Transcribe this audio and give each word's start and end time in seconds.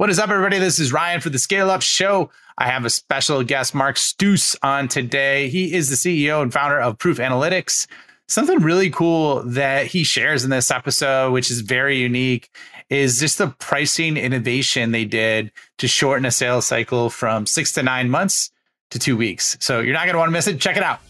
What 0.00 0.08
is 0.08 0.18
up, 0.18 0.30
everybody? 0.30 0.58
This 0.58 0.78
is 0.78 0.94
Ryan 0.94 1.20
for 1.20 1.28
the 1.28 1.38
Scale 1.38 1.70
Up 1.70 1.82
Show. 1.82 2.30
I 2.56 2.66
have 2.66 2.86
a 2.86 2.88
special 2.88 3.44
guest, 3.44 3.74
Mark 3.74 3.98
Stouse, 3.98 4.56
on 4.62 4.88
today. 4.88 5.50
He 5.50 5.74
is 5.74 5.90
the 5.90 5.94
CEO 5.94 6.40
and 6.40 6.50
founder 6.50 6.80
of 6.80 6.96
Proof 6.96 7.18
Analytics. 7.18 7.86
Something 8.26 8.60
really 8.60 8.88
cool 8.88 9.42
that 9.42 9.88
he 9.88 10.02
shares 10.02 10.42
in 10.42 10.48
this 10.48 10.70
episode, 10.70 11.32
which 11.32 11.50
is 11.50 11.60
very 11.60 11.98
unique, 11.98 12.48
is 12.88 13.20
just 13.20 13.36
the 13.36 13.48
pricing 13.48 14.16
innovation 14.16 14.90
they 14.92 15.04
did 15.04 15.52
to 15.76 15.86
shorten 15.86 16.24
a 16.24 16.30
sales 16.30 16.64
cycle 16.64 17.10
from 17.10 17.44
six 17.44 17.70
to 17.72 17.82
nine 17.82 18.08
months 18.08 18.50
to 18.92 18.98
two 18.98 19.18
weeks. 19.18 19.58
So 19.60 19.80
you're 19.80 19.92
not 19.92 20.04
going 20.04 20.14
to 20.14 20.18
want 20.18 20.28
to 20.28 20.32
miss 20.32 20.46
it. 20.46 20.62
Check 20.62 20.78
it 20.78 20.82
out. 20.82 21.00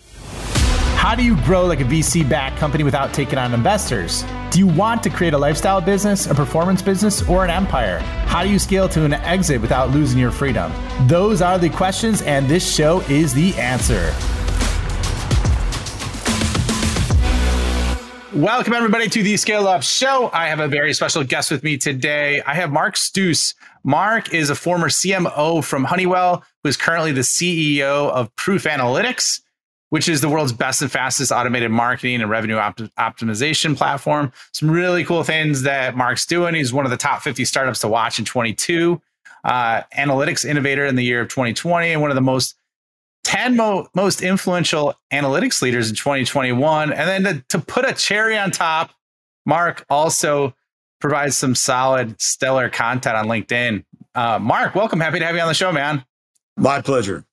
How 1.00 1.14
do 1.14 1.24
you 1.24 1.34
grow 1.44 1.64
like 1.64 1.80
a 1.80 1.84
VC 1.84 2.28
backed 2.28 2.58
company 2.58 2.84
without 2.84 3.14
taking 3.14 3.38
on 3.38 3.54
investors? 3.54 4.22
Do 4.50 4.58
you 4.58 4.66
want 4.66 5.02
to 5.04 5.08
create 5.08 5.32
a 5.32 5.38
lifestyle 5.38 5.80
business, 5.80 6.26
a 6.26 6.34
performance 6.34 6.82
business, 6.82 7.26
or 7.26 7.42
an 7.42 7.48
empire? 7.48 8.00
How 8.26 8.44
do 8.44 8.50
you 8.50 8.58
scale 8.58 8.86
to 8.90 9.06
an 9.06 9.14
exit 9.14 9.62
without 9.62 9.92
losing 9.92 10.18
your 10.18 10.30
freedom? 10.30 10.70
Those 11.06 11.40
are 11.40 11.58
the 11.58 11.70
questions, 11.70 12.20
and 12.20 12.46
this 12.48 12.70
show 12.70 13.00
is 13.08 13.32
the 13.32 13.54
answer. 13.54 14.14
Welcome, 18.34 18.74
everybody, 18.74 19.08
to 19.08 19.22
the 19.22 19.38
Scale 19.38 19.68
Up 19.68 19.82
Show. 19.82 20.28
I 20.34 20.48
have 20.48 20.60
a 20.60 20.68
very 20.68 20.92
special 20.92 21.24
guest 21.24 21.50
with 21.50 21.64
me 21.64 21.78
today. 21.78 22.42
I 22.42 22.52
have 22.52 22.70
Mark 22.70 22.98
Stouse. 22.98 23.54
Mark 23.84 24.34
is 24.34 24.50
a 24.50 24.54
former 24.54 24.90
CMO 24.90 25.64
from 25.64 25.84
Honeywell, 25.84 26.44
who 26.62 26.68
is 26.68 26.76
currently 26.76 27.12
the 27.12 27.22
CEO 27.22 28.10
of 28.10 28.36
Proof 28.36 28.64
Analytics 28.64 29.40
which 29.90 30.08
is 30.08 30.20
the 30.20 30.28
world's 30.28 30.52
best 30.52 30.82
and 30.82 30.90
fastest 30.90 31.30
automated 31.30 31.70
marketing 31.70 32.20
and 32.20 32.30
revenue 32.30 32.56
op- 32.56 32.78
optimization 32.98 33.76
platform. 33.76 34.32
Some 34.52 34.70
really 34.70 35.04
cool 35.04 35.22
things 35.22 35.62
that 35.62 35.96
Mark's 35.96 36.24
doing. 36.24 36.54
He's 36.54 36.72
one 36.72 36.84
of 36.84 36.90
the 36.90 36.96
top 36.96 37.22
50 37.22 37.44
startups 37.44 37.80
to 37.80 37.88
watch 37.88 38.18
in 38.18 38.24
22, 38.24 39.00
uh, 39.44 39.82
analytics 39.96 40.48
innovator 40.48 40.86
in 40.86 40.94
the 40.94 41.02
year 41.04 41.20
of 41.20 41.28
2020, 41.28 41.92
and 41.92 42.00
one 42.00 42.10
of 42.10 42.14
the 42.14 42.20
most 42.20 42.56
10 43.24 43.56
mo- 43.56 43.88
most 43.94 44.22
influential 44.22 44.94
analytics 45.12 45.60
leaders 45.60 45.90
in 45.90 45.96
2021. 45.96 46.92
And 46.92 47.24
then 47.24 47.34
to, 47.34 47.44
to 47.48 47.58
put 47.58 47.88
a 47.88 47.92
cherry 47.92 48.38
on 48.38 48.50
top, 48.50 48.92
Mark 49.44 49.84
also 49.90 50.54
provides 51.00 51.36
some 51.36 51.54
solid, 51.54 52.20
stellar 52.20 52.68
content 52.68 53.16
on 53.16 53.26
LinkedIn. 53.26 53.84
Uh, 54.14 54.38
Mark, 54.38 54.74
welcome. 54.74 55.00
Happy 55.00 55.18
to 55.18 55.26
have 55.26 55.34
you 55.34 55.40
on 55.40 55.48
the 55.48 55.54
show, 55.54 55.72
man. 55.72 56.04
My 56.56 56.80
pleasure. 56.80 57.24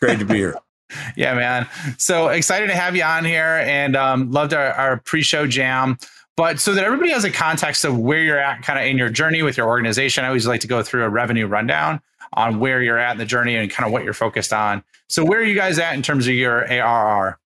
Great 0.00 0.18
to 0.20 0.24
be 0.24 0.36
here 0.36 0.56
yeah, 1.16 1.34
man. 1.34 1.66
So 1.98 2.28
excited 2.28 2.68
to 2.68 2.76
have 2.76 2.96
you 2.96 3.02
on 3.02 3.24
here 3.24 3.62
and 3.64 3.96
um, 3.96 4.30
loved 4.30 4.54
our, 4.54 4.72
our 4.72 4.96
pre 4.98 5.22
show 5.22 5.46
jam. 5.46 5.98
But 6.36 6.60
so 6.60 6.72
that 6.74 6.84
everybody 6.84 7.10
has 7.10 7.24
a 7.24 7.30
context 7.30 7.84
of 7.84 7.98
where 7.98 8.22
you're 8.22 8.38
at 8.38 8.62
kind 8.62 8.78
of 8.78 8.84
in 8.84 8.96
your 8.96 9.10
journey 9.10 9.42
with 9.42 9.56
your 9.56 9.66
organization, 9.66 10.24
I 10.24 10.28
always 10.28 10.46
like 10.46 10.60
to 10.60 10.68
go 10.68 10.82
through 10.82 11.02
a 11.02 11.08
revenue 11.08 11.48
rundown 11.48 12.00
on 12.34 12.60
where 12.60 12.80
you're 12.80 12.98
at 12.98 13.12
in 13.12 13.18
the 13.18 13.24
journey 13.24 13.56
and 13.56 13.70
kind 13.70 13.86
of 13.86 13.92
what 13.92 14.04
you're 14.04 14.14
focused 14.14 14.52
on. 14.52 14.84
So, 15.08 15.24
where 15.24 15.40
are 15.40 15.44
you 15.44 15.56
guys 15.56 15.78
at 15.78 15.94
in 15.94 16.02
terms 16.02 16.28
of 16.28 16.34
your 16.34 16.70
ARR? 16.70 17.40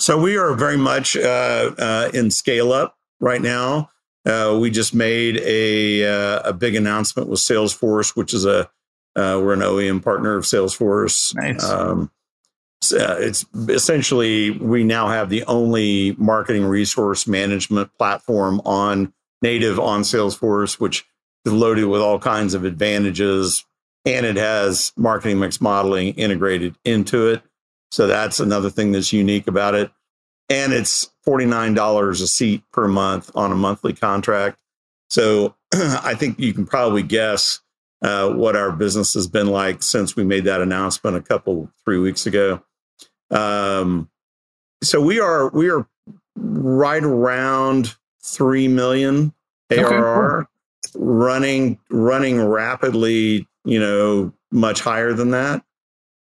So, 0.00 0.18
we 0.18 0.38
are 0.38 0.54
very 0.54 0.78
much 0.78 1.16
uh, 1.16 1.72
uh, 1.76 2.10
in 2.14 2.30
scale 2.30 2.72
up 2.72 2.96
right 3.20 3.42
now. 3.42 3.90
Uh, 4.24 4.56
we 4.58 4.70
just 4.70 4.94
made 4.94 5.36
a, 5.44 6.06
uh, 6.06 6.48
a 6.48 6.52
big 6.54 6.74
announcement 6.76 7.28
with 7.28 7.40
Salesforce, 7.40 8.16
which 8.16 8.32
is 8.32 8.46
a 8.46 8.70
uh, 9.16 9.38
we're 9.40 9.52
an 9.52 9.60
OEM 9.60 10.02
partner 10.02 10.34
of 10.34 10.44
Salesforce. 10.44 11.34
Nice. 11.36 11.62
Um, 11.62 12.10
uh, 12.92 13.16
it's 13.18 13.44
essentially 13.68 14.50
we 14.50 14.84
now 14.84 15.08
have 15.08 15.28
the 15.30 15.44
only 15.44 16.14
marketing 16.18 16.64
resource 16.64 17.26
management 17.26 17.90
platform 17.96 18.60
on 18.64 19.12
native 19.42 19.78
on 19.78 20.02
Salesforce, 20.02 20.80
which 20.80 21.04
is 21.44 21.52
loaded 21.52 21.84
with 21.86 22.00
all 22.00 22.18
kinds 22.18 22.54
of 22.54 22.64
advantages, 22.64 23.64
and 24.04 24.26
it 24.26 24.36
has 24.36 24.92
marketing 24.96 25.38
mix 25.38 25.60
modeling 25.60 26.14
integrated 26.14 26.76
into 26.84 27.28
it. 27.28 27.42
So 27.90 28.06
that's 28.06 28.40
another 28.40 28.70
thing 28.70 28.92
that's 28.92 29.12
unique 29.12 29.46
about 29.46 29.74
it. 29.74 29.90
And 30.48 30.72
it's 30.72 31.10
$49 31.26 32.10
a 32.10 32.26
seat 32.26 32.62
per 32.72 32.88
month 32.88 33.30
on 33.34 33.52
a 33.52 33.54
monthly 33.54 33.92
contract. 33.92 34.58
So 35.08 35.54
I 35.74 36.14
think 36.14 36.38
you 36.38 36.52
can 36.52 36.66
probably 36.66 37.02
guess 37.02 37.60
uh, 38.02 38.30
what 38.30 38.56
our 38.56 38.72
business 38.72 39.14
has 39.14 39.26
been 39.26 39.46
like 39.46 39.82
since 39.82 40.16
we 40.16 40.24
made 40.24 40.44
that 40.44 40.60
announcement 40.60 41.16
a 41.16 41.22
couple, 41.22 41.70
three 41.84 41.98
weeks 41.98 42.26
ago. 42.26 42.62
Um, 43.30 44.08
so 44.82 45.00
we 45.00 45.20
are 45.20 45.48
we 45.50 45.70
are 45.70 45.86
right 46.36 47.02
around 47.02 47.94
three 48.22 48.68
million 48.68 49.32
ARR, 49.70 50.40
okay, 50.40 50.46
cool. 50.92 51.04
running 51.04 51.78
running 51.90 52.42
rapidly. 52.42 53.48
You 53.64 53.80
know, 53.80 54.32
much 54.52 54.80
higher 54.80 55.14
than 55.14 55.30
that. 55.30 55.64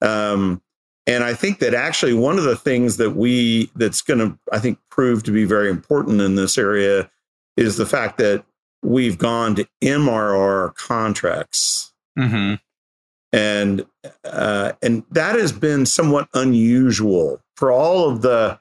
Um, 0.01 0.61
and 1.05 1.25
I 1.25 1.33
think 1.33 1.59
that 1.59 1.73
actually 1.73 2.13
one 2.13 2.37
of 2.37 2.45
the 2.45 2.55
things 2.55 2.95
that 2.97 3.11
we 3.11 3.69
that's 3.75 4.01
going 4.01 4.19
to 4.19 4.39
I 4.51 4.59
think 4.59 4.79
prove 4.89 5.23
to 5.23 5.31
be 5.31 5.43
very 5.43 5.69
important 5.69 6.21
in 6.21 6.35
this 6.35 6.57
area 6.57 7.09
is 7.57 7.75
the 7.75 7.85
fact 7.85 8.17
that 8.19 8.45
we've 8.81 9.17
gone 9.17 9.55
to 9.55 9.67
MRR 9.81 10.73
contracts. 10.75 11.93
Mm-hmm 12.17 12.55
and 13.33 13.83
uh, 14.23 14.73
and 14.81 15.03
that 15.11 15.35
has 15.35 15.51
been 15.51 15.85
somewhat 15.85 16.29
unusual 16.35 17.41
for 17.57 17.71
all 17.71 18.09
of 18.09 18.21
the 18.21 18.59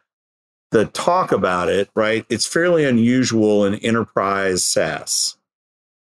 the 0.73 0.87
talk 0.87 1.31
about 1.31 1.69
it. 1.69 1.91
Right, 1.95 2.25
it's 2.31 2.47
fairly 2.47 2.85
unusual 2.85 3.65
in 3.65 3.75
enterprise 3.77 4.67
SaaS. 4.67 5.37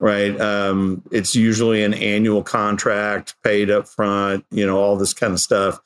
Right, 0.01 0.41
um, 0.41 1.03
it's 1.11 1.37
usually 1.37 1.85
an 1.85 1.95
annual 1.95 2.43
contract, 2.43 3.35
paid 3.45 3.71
up 3.71 3.89
front. 3.89 4.47
You 4.51 4.65
know, 4.65 4.79
all 4.79 4.97
this 4.97 5.13
kind 5.13 5.33
of 5.33 5.41
stuff. 5.41 5.81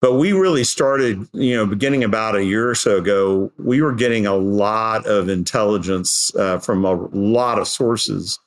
But 0.00 0.14
we 0.14 0.32
really 0.32 0.62
started, 0.62 1.26
you 1.32 1.56
know, 1.56 1.66
beginning 1.66 2.04
about 2.04 2.36
a 2.36 2.44
year 2.44 2.70
or 2.70 2.74
so 2.76 2.98
ago. 2.98 3.52
We 3.58 3.82
were 3.82 3.92
getting 3.92 4.26
a 4.26 4.36
lot 4.36 5.06
of 5.06 5.28
intelligence 5.28 6.34
uh, 6.36 6.58
from 6.60 6.84
a 6.84 6.92
lot 6.94 7.58
of 7.58 7.66
sources 7.66 8.38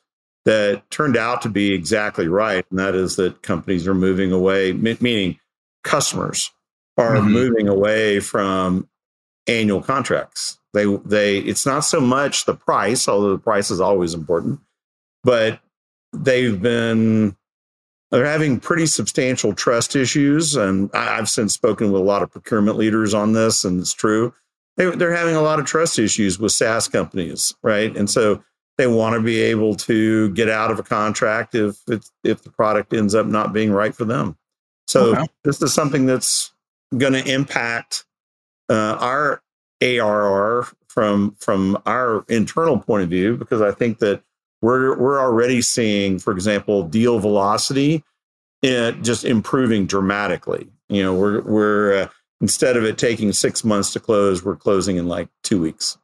that 0.45 0.83
turned 0.89 1.17
out 1.17 1.41
to 1.43 1.49
be 1.49 1.73
exactly 1.73 2.27
right. 2.27 2.65
And 2.69 2.79
that 2.79 2.95
is 2.95 3.15
that 3.17 3.43
companies 3.43 3.87
are 3.87 3.93
moving 3.93 4.31
away, 4.31 4.73
meaning 4.73 5.39
customers 5.83 6.51
are 6.97 7.15
mm-hmm. 7.15 7.31
moving 7.31 7.67
away 7.67 8.19
from 8.19 8.89
annual 9.47 9.81
contracts. 9.81 10.57
They, 10.73 10.85
they, 11.05 11.39
it's 11.39 11.65
not 11.65 11.81
so 11.81 11.99
much 11.99 12.45
the 12.45 12.55
price, 12.55 13.07
although 13.07 13.31
the 13.31 13.37
price 13.37 13.71
is 13.71 13.81
always 13.81 14.13
important, 14.13 14.59
but 15.23 15.59
they've 16.13 16.59
been, 16.61 17.35
they're 18.09 18.25
having 18.25 18.59
pretty 18.59 18.87
substantial 18.87 19.53
trust 19.53 19.95
issues. 19.95 20.55
And 20.55 20.89
I've 20.93 21.29
since 21.29 21.53
spoken 21.53 21.91
with 21.91 22.01
a 22.01 22.05
lot 22.05 22.23
of 22.23 22.31
procurement 22.31 22.77
leaders 22.77 23.13
on 23.13 23.33
this, 23.33 23.63
and 23.63 23.79
it's 23.79 23.93
true. 23.93 24.33
They, 24.77 24.89
they're 24.91 25.15
having 25.15 25.35
a 25.35 25.41
lot 25.41 25.59
of 25.59 25.65
trust 25.65 25.99
issues 25.99 26.39
with 26.39 26.51
SaaS 26.51 26.87
companies, 26.87 27.53
right? 27.61 27.95
And 27.95 28.09
so 28.09 28.43
they 28.81 28.87
want 28.87 29.13
to 29.13 29.21
be 29.21 29.39
able 29.39 29.75
to 29.75 30.29
get 30.31 30.49
out 30.49 30.71
of 30.71 30.79
a 30.79 30.83
contract 30.83 31.53
if 31.53 31.77
it's, 31.87 32.11
if 32.23 32.41
the 32.41 32.49
product 32.49 32.93
ends 32.93 33.13
up 33.13 33.27
not 33.27 33.53
being 33.53 33.71
right 33.71 33.93
for 33.93 34.05
them. 34.05 34.35
So 34.87 35.15
okay. 35.15 35.27
this 35.43 35.61
is 35.61 35.71
something 35.71 36.07
that's 36.07 36.51
going 36.97 37.13
to 37.13 37.23
impact 37.31 38.05
uh, 38.69 38.97
our 38.99 39.43
ARR 39.81 40.67
from 40.87 41.35
from 41.39 41.81
our 41.85 42.25
internal 42.27 42.79
point 42.79 43.03
of 43.03 43.09
view 43.09 43.37
because 43.37 43.61
I 43.61 43.71
think 43.71 43.99
that 43.99 44.21
we're 44.61 44.97
we're 44.97 45.19
already 45.19 45.61
seeing, 45.61 46.19
for 46.19 46.33
example, 46.33 46.83
deal 46.83 47.19
velocity 47.19 48.03
it 48.61 49.01
just 49.01 49.25
improving 49.25 49.85
dramatically. 49.85 50.67
You 50.89 51.03
know, 51.03 51.13
we're 51.13 51.41
we're 51.41 52.03
uh, 52.03 52.07
instead 52.41 52.77
of 52.77 52.83
it 52.83 52.97
taking 52.97 53.31
six 53.33 53.63
months 53.63 53.93
to 53.93 53.99
close, 53.99 54.43
we're 54.43 54.55
closing 54.55 54.97
in 54.97 55.07
like 55.07 55.29
two 55.43 55.61
weeks. 55.61 55.97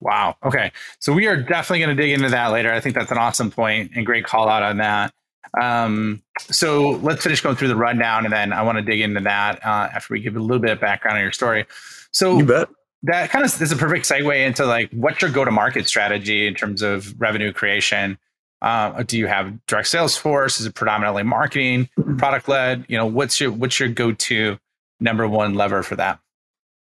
Wow. 0.00 0.36
Okay. 0.42 0.72
So 0.98 1.12
we 1.12 1.26
are 1.26 1.36
definitely 1.36 1.80
going 1.80 1.96
to 1.96 2.02
dig 2.02 2.12
into 2.12 2.30
that 2.30 2.48
later. 2.48 2.72
I 2.72 2.80
think 2.80 2.94
that's 2.94 3.10
an 3.10 3.18
awesome 3.18 3.50
point 3.50 3.92
and 3.94 4.06
great 4.06 4.24
call 4.24 4.48
out 4.48 4.62
on 4.62 4.78
that. 4.78 5.12
Um, 5.60 6.22
so 6.38 6.90
let's 7.02 7.22
finish 7.22 7.40
going 7.40 7.56
through 7.56 7.68
the 7.68 7.76
rundown 7.76 8.24
and 8.24 8.32
then 8.32 8.52
I 8.52 8.62
want 8.62 8.78
to 8.78 8.82
dig 8.82 9.00
into 9.00 9.20
that 9.20 9.64
uh, 9.64 9.88
after 9.92 10.14
we 10.14 10.20
give 10.20 10.36
a 10.36 10.40
little 10.40 10.60
bit 10.60 10.70
of 10.70 10.80
background 10.80 11.16
on 11.16 11.22
your 11.22 11.32
story. 11.32 11.66
So 12.12 12.38
you 12.38 12.46
bet. 12.46 12.68
that 13.04 13.30
kind 13.30 13.44
of 13.44 13.60
is 13.60 13.72
a 13.72 13.76
perfect 13.76 14.08
segue 14.08 14.46
into 14.46 14.64
like 14.64 14.90
what's 14.92 15.20
your 15.20 15.30
go 15.30 15.44
to 15.44 15.50
market 15.50 15.86
strategy 15.86 16.46
in 16.46 16.54
terms 16.54 16.82
of 16.82 17.20
revenue 17.20 17.52
creation? 17.52 18.18
Uh, 18.62 19.02
do 19.02 19.18
you 19.18 19.26
have 19.26 19.64
direct 19.66 19.88
sales 19.88 20.16
force? 20.16 20.60
Is 20.60 20.66
it 20.66 20.74
predominantly 20.74 21.22
marketing, 21.22 21.88
product 22.18 22.46
led? 22.46 22.84
You 22.88 22.98
know, 22.98 23.06
what's 23.06 23.40
your 23.40 23.50
what's 23.50 23.80
your 23.80 23.88
go 23.88 24.12
to 24.12 24.58
number 25.00 25.26
one 25.26 25.54
lever 25.54 25.82
for 25.82 25.96
that? 25.96 26.20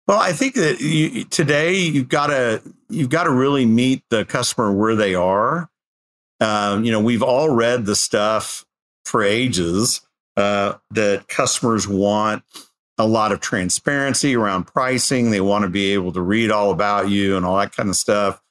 Well, 0.08 0.20
I 0.20 0.34
think 0.34 0.56
that 0.56 0.82
you, 0.82 1.24
today 1.26 1.80
you've 1.80 2.10
got 2.10 2.28
to 2.28 2.62
you've 2.90 3.10
got 3.10 3.24
to 3.24 3.32
really 3.32 3.66
meet 3.66 4.04
the 4.10 4.26
customer 4.26 4.72
where 4.72 4.96
they 4.96 5.16
are. 5.16 5.70
Um, 6.40 6.84
you 6.86 6.92
know, 6.92 7.00
we've 7.00 7.24
all 7.24 7.50
read 7.50 7.86
the 7.86 7.96
stuff 7.96 8.66
for 9.06 9.24
ages 9.24 10.02
uh, 10.38 10.74
that 10.92 11.28
customers 11.28 11.88
want 11.88 12.44
a 12.98 13.08
lot 13.08 13.32
of 13.32 13.40
transparency 13.40 14.36
around 14.36 14.66
pricing. 14.66 15.32
They 15.32 15.42
want 15.42 15.64
to 15.64 15.70
be 15.70 15.94
able 15.94 16.12
to 16.14 16.22
read 16.22 16.52
all 16.52 16.72
about 16.72 17.10
you 17.10 17.36
and 17.36 17.46
all 17.46 17.58
that 17.58 17.76
kind 17.76 17.90
of 17.90 17.96
stuff 17.96 18.42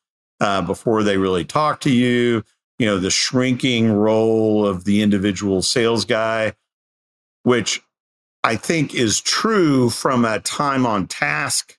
uh, 0.41 0.63
before 0.63 1.03
they 1.03 1.19
really 1.19 1.45
talk 1.45 1.81
to 1.83 1.91
you. 1.91 2.43
you 2.79 2.87
know, 2.87 2.99
the 2.99 3.11
shrinking 3.11 3.93
role 3.93 4.67
of 4.67 4.85
the 4.85 5.03
individual 5.03 5.63
sales 5.63 6.05
guy, 6.05 6.55
which 7.45 7.81
I 8.45 8.57
think 8.57 8.95
is 8.95 9.21
true 9.21 9.89
from 9.89 10.25
a 10.25 10.39
time 10.39 10.85
on 10.85 11.07
task 11.07 11.79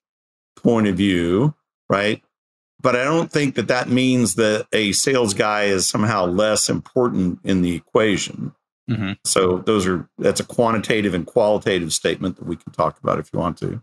point 0.57 0.87
of 0.87 0.97
view, 0.97 1.53
right? 1.89 2.23
But 2.81 2.95
I 2.95 3.03
don't 3.03 3.31
think 3.31 3.55
that 3.55 3.67
that 3.67 3.87
means 3.87 4.35
that 4.35 4.67
a 4.73 4.91
sales 4.91 5.33
guy 5.33 5.65
is 5.65 5.87
somehow 5.87 6.25
less 6.25 6.67
important 6.67 7.39
in 7.43 7.61
the 7.61 7.75
equation. 7.75 8.53
Mm-hmm. 8.89 9.13
So 9.23 9.59
those 9.59 9.87
are 9.87 10.09
that's 10.17 10.39
a 10.39 10.45
quantitative 10.45 11.13
and 11.13 11.25
qualitative 11.25 11.93
statement 11.93 12.37
that 12.37 12.45
we 12.45 12.55
can 12.55 12.71
talk 12.73 12.99
about 13.01 13.19
if 13.19 13.31
you 13.31 13.39
want 13.39 13.57
to. 13.59 13.81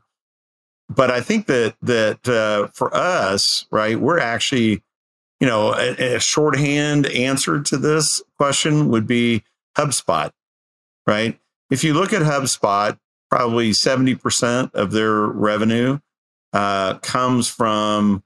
But 0.89 1.11
I 1.11 1.21
think 1.21 1.47
that 1.47 1.75
that 1.83 2.29
uh, 2.29 2.69
for 2.75 2.95
us, 2.95 3.65
right, 3.71 3.99
we're 3.99 4.21
actually, 4.21 4.83
you 5.41 5.47
know, 5.47 5.75
a, 5.75 6.17
a 6.17 6.21
shorthand 6.21 7.07
answer 7.07 7.61
to 7.63 7.77
this 7.77 8.23
question 8.37 8.89
would 8.89 9.07
be 9.07 9.43
HubSpot, 9.77 10.31
right? 11.07 11.39
If 11.73 11.85
you 11.85 11.95
look 11.95 12.13
at 12.13 12.21
HubSpot, 12.21 12.99
probably 13.31 13.71
70% 13.71 14.75
of 14.75 14.93
their 14.93 15.23
revenue 15.23 16.01
uh, 16.53 16.99
comes 16.99 17.49
from 17.49 18.23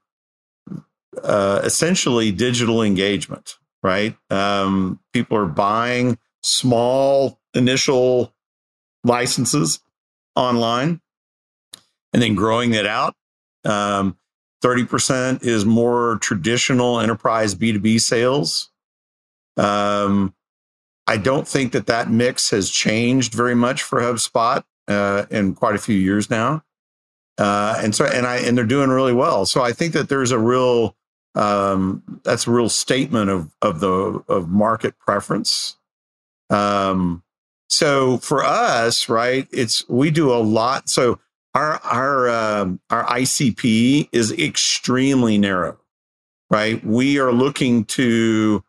uh, 1.22 1.60
essentially 1.62 2.32
digital 2.32 2.82
engagement, 2.82 3.54
right? 3.84 4.16
Um, 4.30 4.98
people 5.12 5.36
are 5.38 5.46
buying 5.46 6.18
small 6.42 7.38
initial 7.54 8.34
licenses 9.04 9.78
online 10.34 11.00
and 12.12 12.20
then 12.20 12.34
growing 12.34 12.72
that 12.72 12.86
out. 12.86 13.14
Um, 13.64 14.18
30% 14.64 15.44
is 15.44 15.64
more 15.64 16.18
traditional 16.20 16.98
enterprise 16.98 17.54
B2B 17.54 18.00
sales. 18.00 18.72
Um, 19.56 20.34
I 21.06 21.16
don't 21.16 21.46
think 21.46 21.72
that 21.72 21.86
that 21.86 22.10
mix 22.10 22.50
has 22.50 22.70
changed 22.70 23.32
very 23.32 23.54
much 23.54 23.82
for 23.82 24.00
HubSpot 24.00 24.64
uh, 24.88 25.26
in 25.30 25.54
quite 25.54 25.74
a 25.74 25.78
few 25.78 25.96
years 25.96 26.30
now. 26.30 26.64
Uh, 27.38 27.78
and 27.78 27.94
so, 27.94 28.04
and 28.06 28.26
I, 28.26 28.36
and 28.38 28.56
they're 28.56 28.64
doing 28.64 28.90
really 28.90 29.12
well. 29.12 29.46
So 29.46 29.62
I 29.62 29.72
think 29.72 29.92
that 29.92 30.08
there's 30.08 30.30
a 30.30 30.38
real, 30.38 30.96
um, 31.34 32.02
that's 32.24 32.46
a 32.46 32.50
real 32.50 32.68
statement 32.68 33.30
of, 33.30 33.54
of 33.60 33.80
the, 33.80 34.24
of 34.28 34.48
market 34.48 34.98
preference. 34.98 35.76
Um, 36.50 37.22
so 37.68 38.18
for 38.18 38.44
us, 38.44 39.08
right, 39.08 39.46
it's, 39.52 39.86
we 39.88 40.10
do 40.10 40.32
a 40.32 40.38
lot. 40.38 40.88
So 40.88 41.18
our, 41.54 41.80
our, 41.84 42.28
um, 42.30 42.80
our 42.90 43.04
ICP 43.04 44.08
is 44.12 44.32
extremely 44.32 45.36
narrow, 45.36 45.78
right? 46.50 46.84
We 46.84 47.18
are 47.18 47.32
looking 47.32 47.84
to 47.86 48.64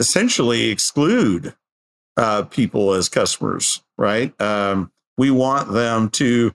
essentially 0.00 0.68
exclude 0.68 1.54
uh, 2.16 2.42
people 2.44 2.92
as 2.92 3.08
customers, 3.08 3.82
right? 3.96 4.38
Um, 4.40 4.90
we 5.16 5.30
want 5.30 5.72
them 5.72 6.10
to 6.10 6.52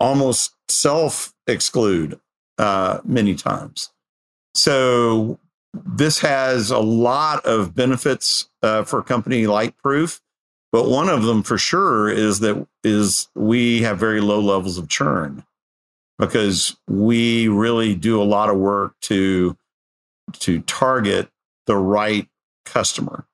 almost 0.00 0.54
self 0.68 1.34
exclude 1.46 2.18
uh, 2.58 3.00
many 3.04 3.34
times. 3.34 3.90
So 4.54 5.38
this 5.74 6.18
has 6.20 6.70
a 6.70 6.78
lot 6.78 7.44
of 7.44 7.74
benefits 7.74 8.48
uh, 8.62 8.84
for 8.84 9.02
company 9.02 9.46
like 9.46 9.76
Proof, 9.78 10.20
but 10.72 10.88
one 10.88 11.08
of 11.08 11.22
them 11.22 11.42
for 11.42 11.58
sure 11.58 12.08
is 12.08 12.40
that 12.40 12.66
is 12.84 13.28
we 13.34 13.82
have 13.82 13.98
very 13.98 14.20
low 14.20 14.40
levels 14.40 14.78
of 14.78 14.88
churn 14.88 15.44
because 16.18 16.76
we 16.88 17.48
really 17.48 17.94
do 17.94 18.20
a 18.20 18.24
lot 18.24 18.50
of 18.50 18.56
work 18.56 18.94
to 19.02 19.56
to 20.34 20.60
target 20.62 21.30
the 21.66 21.76
right 21.76 22.28
customer, 22.70 23.26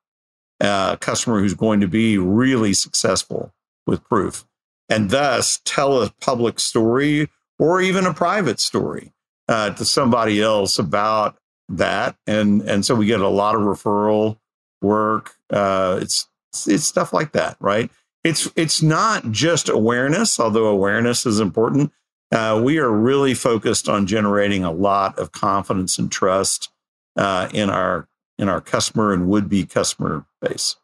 a 0.61 0.67
uh, 0.67 0.97
customer 0.97 1.41
who's 1.41 1.55
going 1.55 1.81
to 1.81 1.89
be 1.89 2.19
really 2.19 2.73
successful 2.73 3.53
with 3.87 4.05
Proof 4.05 4.47
and 4.89 5.11
thus 5.11 5.61
tell 5.65 6.03
a 6.03 6.11
public 6.21 6.61
story 6.61 7.31
or 7.59 7.81
even 7.81 8.07
a 8.07 8.15
private 8.15 8.61
story 8.61 9.13
uh, 9.49 9.71
to 9.71 9.85
somebody 9.85 10.41
else 10.41 10.79
about 10.79 11.37
that. 11.69 12.17
And 12.27 12.63
and 12.63 12.85
so 12.85 12.95
we 12.95 13.07
get 13.07 13.21
a 13.21 13.29
lot 13.29 13.55
of 13.55 13.63
referral 13.63 14.39
work. 14.83 15.35
Uh, 15.51 15.99
it's 16.03 16.29
it's 16.67 16.85
stuff 16.85 17.13
like 17.13 17.33
that, 17.33 17.57
right? 17.61 17.91
It's 18.23 18.51
it's 18.57 18.83
not 18.83 19.31
just 19.31 19.69
awareness, 19.69 20.39
although 20.39 20.67
awareness 20.67 21.27
is 21.27 21.41
important. 21.41 21.93
Uh, 22.33 22.61
we 22.63 22.79
are 22.79 22.91
really 22.91 23.35
focused 23.35 23.89
on 23.89 24.07
generating 24.07 24.65
a 24.65 24.73
lot 24.73 25.19
of 25.19 25.31
confidence 25.33 25.99
and 25.99 26.11
trust 26.11 26.71
uh, 27.17 27.49
in 27.53 27.71
our 27.71 28.09
in 28.39 28.49
our 28.49 28.61
customer 28.61 29.13
and 29.13 29.29
would 29.29 29.49
be 29.49 29.65
customer 29.65 30.27
base. 30.41 30.77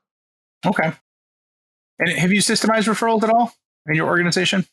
Okay. 0.65 0.93
And 1.99 2.11
have 2.11 2.33
you 2.33 2.41
systemized 2.41 2.89
referrals 2.89 3.23
at 3.23 3.31
all? 3.31 3.53
in 3.87 3.95
your 3.95 4.07
organization? 4.07 4.67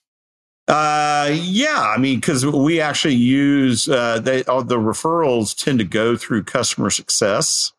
Uh, 0.68 1.30
yeah, 1.34 1.94
I 1.96 1.98
mean, 1.98 2.20
because 2.20 2.46
we 2.46 2.82
actually 2.82 3.16
use 3.16 3.88
uh, 3.88 4.20
they 4.20 4.44
all 4.46 4.64
the 4.64 4.78
referrals 4.78 5.56
tend 5.56 5.80
to 5.80 5.86
go 5.86 6.18
through 6.18 6.44
customer 6.44 6.90
success. 6.90 7.72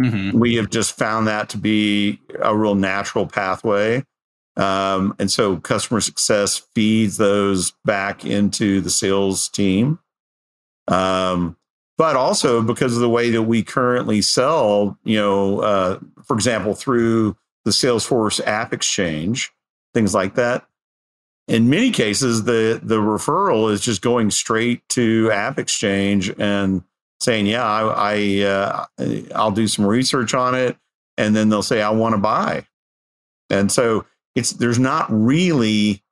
Mm-hmm. 0.00 0.38
We 0.38 0.56
have 0.56 0.70
just 0.70 0.96
found 0.96 1.28
that 1.28 1.48
to 1.50 1.58
be 1.58 2.20
a 2.40 2.56
real 2.56 2.74
natural 2.74 3.26
pathway. 3.26 4.04
Um, 4.56 5.14
and 5.18 5.30
so 5.30 5.56
customer 5.58 6.00
success 6.00 6.58
feeds 6.74 7.16
those 7.16 7.72
back 7.84 8.24
into 8.24 8.80
the 8.80 8.90
sales 8.90 9.48
team. 9.48 9.98
Um, 10.88 11.56
but 12.02 12.16
also 12.16 12.60
because 12.60 12.96
of 12.96 13.00
the 13.00 13.08
way 13.08 13.30
that 13.30 13.42
we 13.42 13.62
currently 13.62 14.20
sell, 14.20 14.98
you 15.04 15.16
know, 15.16 15.60
uh, 15.60 16.00
for 16.24 16.34
example, 16.34 16.74
through 16.74 17.36
the 17.64 17.70
Salesforce 17.70 18.44
App 18.44 18.72
Exchange, 18.72 19.52
things 19.94 20.12
like 20.12 20.34
that. 20.34 20.66
In 21.46 21.70
many 21.70 21.92
cases 21.92 22.42
the 22.42 22.80
the 22.82 22.96
referral 22.96 23.70
is 23.70 23.80
just 23.80 24.02
going 24.02 24.32
straight 24.32 24.82
to 24.88 25.30
app 25.30 25.60
exchange 25.60 26.34
and 26.40 26.82
saying 27.20 27.46
yeah 27.46 27.64
i, 27.64 28.14
I 28.14 28.40
uh, 28.40 28.86
i'll 29.36 29.52
do 29.52 29.68
some 29.68 29.86
research 29.86 30.34
on 30.34 30.56
it 30.56 30.76
and 31.16 31.36
then 31.36 31.50
they'll 31.50 31.62
say 31.62 31.82
i 31.82 31.90
want 31.90 32.14
to 32.14 32.20
buy. 32.20 32.66
And 33.48 33.70
so 33.70 34.06
it's 34.34 34.54
there's 34.54 34.80
not 34.80 35.06
really 35.08 36.02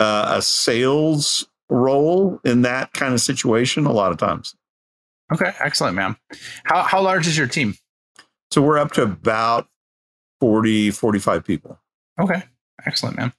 uh, 0.00 0.34
a 0.36 0.42
sales 0.42 1.48
role 1.70 2.40
in 2.44 2.60
that 2.62 2.92
kind 2.92 3.14
of 3.14 3.22
situation 3.22 3.86
a 3.86 3.92
lot 3.92 4.12
of 4.12 4.18
times 4.18 4.54
okay 5.32 5.52
excellent 5.60 5.94
ma'am. 5.94 6.16
how, 6.64 6.82
how 6.82 7.00
large 7.00 7.26
is 7.26 7.36
your 7.36 7.46
team 7.46 7.74
so 8.50 8.62
we're 8.62 8.78
up 8.78 8.92
to 8.92 9.02
about 9.02 9.68
40 10.40 10.90
45 10.90 11.44
people 11.44 11.78
okay 12.20 12.42
Excellent, 12.86 13.16
ma'am. 13.16 13.32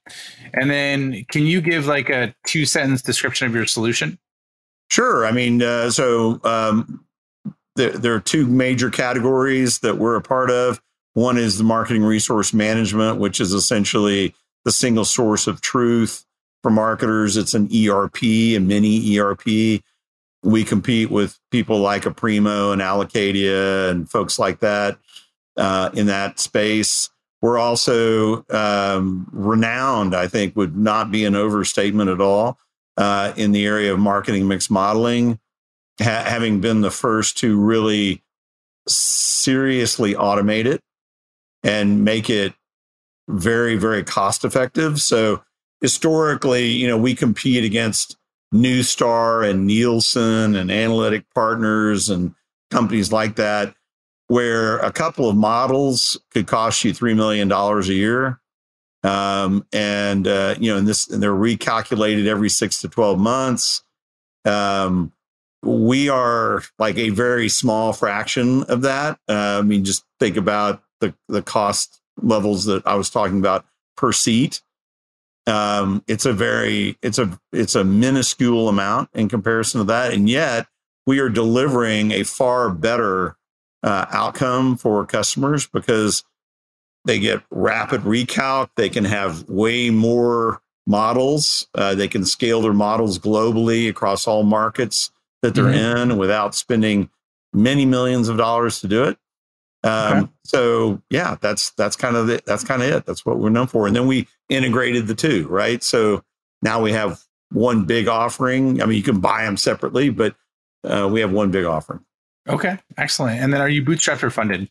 And 0.53 0.69
then 0.69 1.25
can 1.31 1.45
you 1.45 1.61
give 1.61 1.85
like 1.85 2.09
a 2.09 2.35
two 2.45 2.65
sentence 2.65 3.01
description 3.01 3.47
of 3.47 3.55
your 3.55 3.65
solution? 3.65 4.19
Sure. 4.89 5.25
I 5.25 5.31
mean, 5.31 5.61
uh, 5.61 5.91
so 5.91 6.41
um, 6.43 7.05
there, 7.75 7.91
there 7.91 8.13
are 8.13 8.19
two 8.19 8.47
major 8.47 8.89
categories 8.89 9.79
that 9.79 9.97
we're 9.97 10.15
a 10.15 10.21
part 10.21 10.51
of. 10.51 10.81
One 11.13 11.37
is 11.37 11.57
the 11.57 11.63
marketing 11.63 12.03
resource 12.03 12.53
management, 12.53 13.19
which 13.19 13.39
is 13.39 13.53
essentially 13.53 14.35
the 14.65 14.71
single 14.71 15.05
source 15.05 15.47
of 15.47 15.61
truth 15.61 16.25
for 16.61 16.69
marketers. 16.69 17.37
It's 17.37 17.53
an 17.53 17.69
ERP, 17.73 18.23
a 18.23 18.59
mini 18.59 19.17
ERP. 19.17 19.81
We 20.43 20.63
compete 20.63 21.11
with 21.11 21.37
people 21.51 21.79
like 21.79 22.03
Aprimo 22.03 22.71
and 22.71 22.81
Allocadia 22.81 23.89
and 23.89 24.09
folks 24.09 24.39
like 24.39 24.59
that 24.59 24.97
uh, 25.57 25.89
in 25.93 26.05
that 26.07 26.39
space. 26.39 27.09
We're 27.41 27.57
also 27.57 28.45
um, 28.49 29.27
renowned, 29.31 30.15
I 30.15 30.27
think, 30.27 30.55
would 30.55 30.75
not 30.75 31.11
be 31.11 31.25
an 31.25 31.35
overstatement 31.35 32.09
at 32.09 32.21
all, 32.21 32.57
uh, 32.97 33.33
in 33.37 33.51
the 33.53 33.65
area 33.65 33.93
of 33.93 33.99
marketing 33.99 34.47
mix 34.47 34.69
modeling, 34.69 35.39
ha- 36.01 36.23
having 36.25 36.59
been 36.59 36.81
the 36.81 36.91
first 36.91 37.37
to 37.39 37.57
really 37.57 38.23
seriously 38.87 40.15
automate 40.15 40.65
it 40.65 40.81
and 41.63 42.03
make 42.03 42.29
it 42.29 42.53
very, 43.29 43.77
very 43.77 44.03
cost 44.03 44.43
effective. 44.43 44.99
So 44.99 45.43
historically, 45.81 46.67
you 46.67 46.87
know, 46.87 46.97
we 46.97 47.15
compete 47.15 47.63
against 47.63 48.17
Neustar 48.53 49.47
and 49.47 49.67
Nielsen 49.67 50.55
and 50.55 50.71
analytic 50.71 51.25
partners 51.33 52.09
and 52.09 52.33
companies 52.71 53.11
like 53.11 53.35
that 53.35 53.75
where 54.27 54.77
a 54.77 54.91
couple 54.91 55.27
of 55.27 55.35
models 55.35 56.19
could 56.31 56.47
cost 56.47 56.83
you 56.83 56.93
$3 56.93 57.15
million 57.15 57.51
a 57.51 57.81
year. 57.85 58.39
Um, 59.03 59.65
and, 59.73 60.27
uh, 60.27 60.55
you 60.59 60.71
know, 60.71 60.77
and 60.77 60.87
this, 60.87 61.09
and 61.09 61.21
they're 61.21 61.31
recalculated 61.31 62.27
every 62.27 62.49
six 62.49 62.81
to 62.81 62.89
12 62.89 63.19
months. 63.19 63.83
Um, 64.45 65.13
we 65.63 66.09
are 66.09 66.61
like 66.77 66.97
a 66.97 67.09
very 67.09 67.49
small 67.49 67.91
fraction 67.91 68.63
of 68.63 68.83
that. 68.83 69.19
Uh, 69.27 69.59
I 69.59 69.61
mean, 69.63 69.83
just 69.83 70.05
think 70.19 70.37
about 70.37 70.83
the, 71.01 71.13
the 71.27 71.41
cost 71.41 71.99
levels 72.21 72.65
that 72.65 72.85
I 72.85 72.95
was 72.95 73.09
talking 73.09 73.39
about 73.39 73.65
per 73.97 74.11
seat. 74.11 74.61
Um, 75.47 76.03
it's 76.07 76.25
a 76.25 76.33
very, 76.33 76.97
it's 77.01 77.17
a, 77.17 77.39
it's 77.51 77.75
a 77.75 77.83
minuscule 77.83 78.69
amount 78.69 79.09
in 79.13 79.29
comparison 79.29 79.79
to 79.79 79.85
that. 79.85 80.13
And 80.13 80.29
yet 80.29 80.67
we 81.05 81.19
are 81.19 81.29
delivering 81.29 82.11
a 82.11 82.23
far 82.23 82.69
better 82.69 83.35
uh, 83.81 84.05
outcome 84.11 84.77
for 84.77 85.05
customers 85.05 85.67
because 85.67 86.23
they 87.05 87.19
get 87.19 87.41
rapid 87.49 88.01
recalc. 88.01 88.69
They 88.75 88.89
can 88.89 89.05
have 89.05 89.47
way 89.49 89.89
more 89.89 90.61
models. 90.85 91.67
Uh, 91.73 91.95
they 91.95 92.07
can 92.07 92.25
scale 92.25 92.61
their 92.61 92.73
models 92.73 93.17
globally 93.17 93.89
across 93.89 94.27
all 94.27 94.43
markets 94.43 95.11
that 95.41 95.55
they're 95.55 95.65
mm-hmm. 95.65 96.11
in 96.11 96.17
without 96.17 96.55
spending 96.55 97.09
many 97.53 97.85
millions 97.85 98.27
of 98.27 98.37
dollars 98.37 98.81
to 98.81 98.87
do 98.87 99.03
it. 99.03 99.17
Um, 99.83 100.17
okay. 100.17 100.31
So 100.45 101.01
yeah, 101.09 101.37
that's 101.39 101.71
that's 101.71 101.95
kind 101.95 102.15
of 102.15 102.29
it. 102.29 102.45
That's 102.45 102.63
kind 102.63 102.81
of 102.81 102.89
it. 102.89 103.05
That's 103.05 103.25
what 103.25 103.39
we're 103.39 103.49
known 103.49 103.67
for. 103.67 103.87
And 103.87 103.95
then 103.95 104.07
we 104.07 104.27
integrated 104.49 105.07
the 105.07 105.15
two, 105.15 105.47
right? 105.47 105.81
So 105.83 106.23
now 106.61 106.81
we 106.81 106.91
have 106.91 107.21
one 107.51 107.85
big 107.85 108.07
offering. 108.07 108.81
I 108.81 108.85
mean, 108.85 108.97
you 108.97 109.03
can 109.03 109.19
buy 109.19 109.43
them 109.45 109.57
separately, 109.57 110.09
but 110.09 110.35
uh, 110.83 111.09
we 111.11 111.21
have 111.21 111.31
one 111.31 111.51
big 111.51 111.65
offering. 111.65 112.01
Okay, 112.47 112.77
excellent. 112.97 113.39
And 113.39 113.53
then 113.53 113.61
are 113.61 113.69
you 113.69 113.83
bootstrapped 113.83 114.23
or 114.23 114.29
funded? 114.29 114.69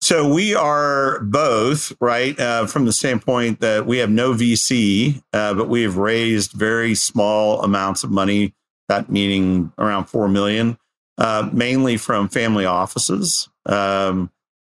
So 0.00 0.32
we 0.32 0.54
are 0.54 1.20
both, 1.20 1.92
right? 2.00 2.38
Uh, 2.38 2.66
from 2.66 2.84
the 2.84 2.92
standpoint 2.92 3.60
that 3.60 3.86
we 3.86 3.98
have 3.98 4.10
no 4.10 4.34
VC, 4.34 5.22
uh, 5.32 5.54
but 5.54 5.68
we 5.68 5.82
have 5.82 5.96
raised 5.96 6.52
very 6.52 6.94
small 6.94 7.62
amounts 7.62 8.04
of 8.04 8.10
money. 8.10 8.54
That 8.88 9.10
meaning 9.10 9.72
around 9.78 10.04
four 10.04 10.28
million, 10.28 10.78
uh, 11.18 11.48
mainly 11.52 11.96
from 11.96 12.28
family 12.28 12.66
offices. 12.66 13.48
Um, 13.66 14.30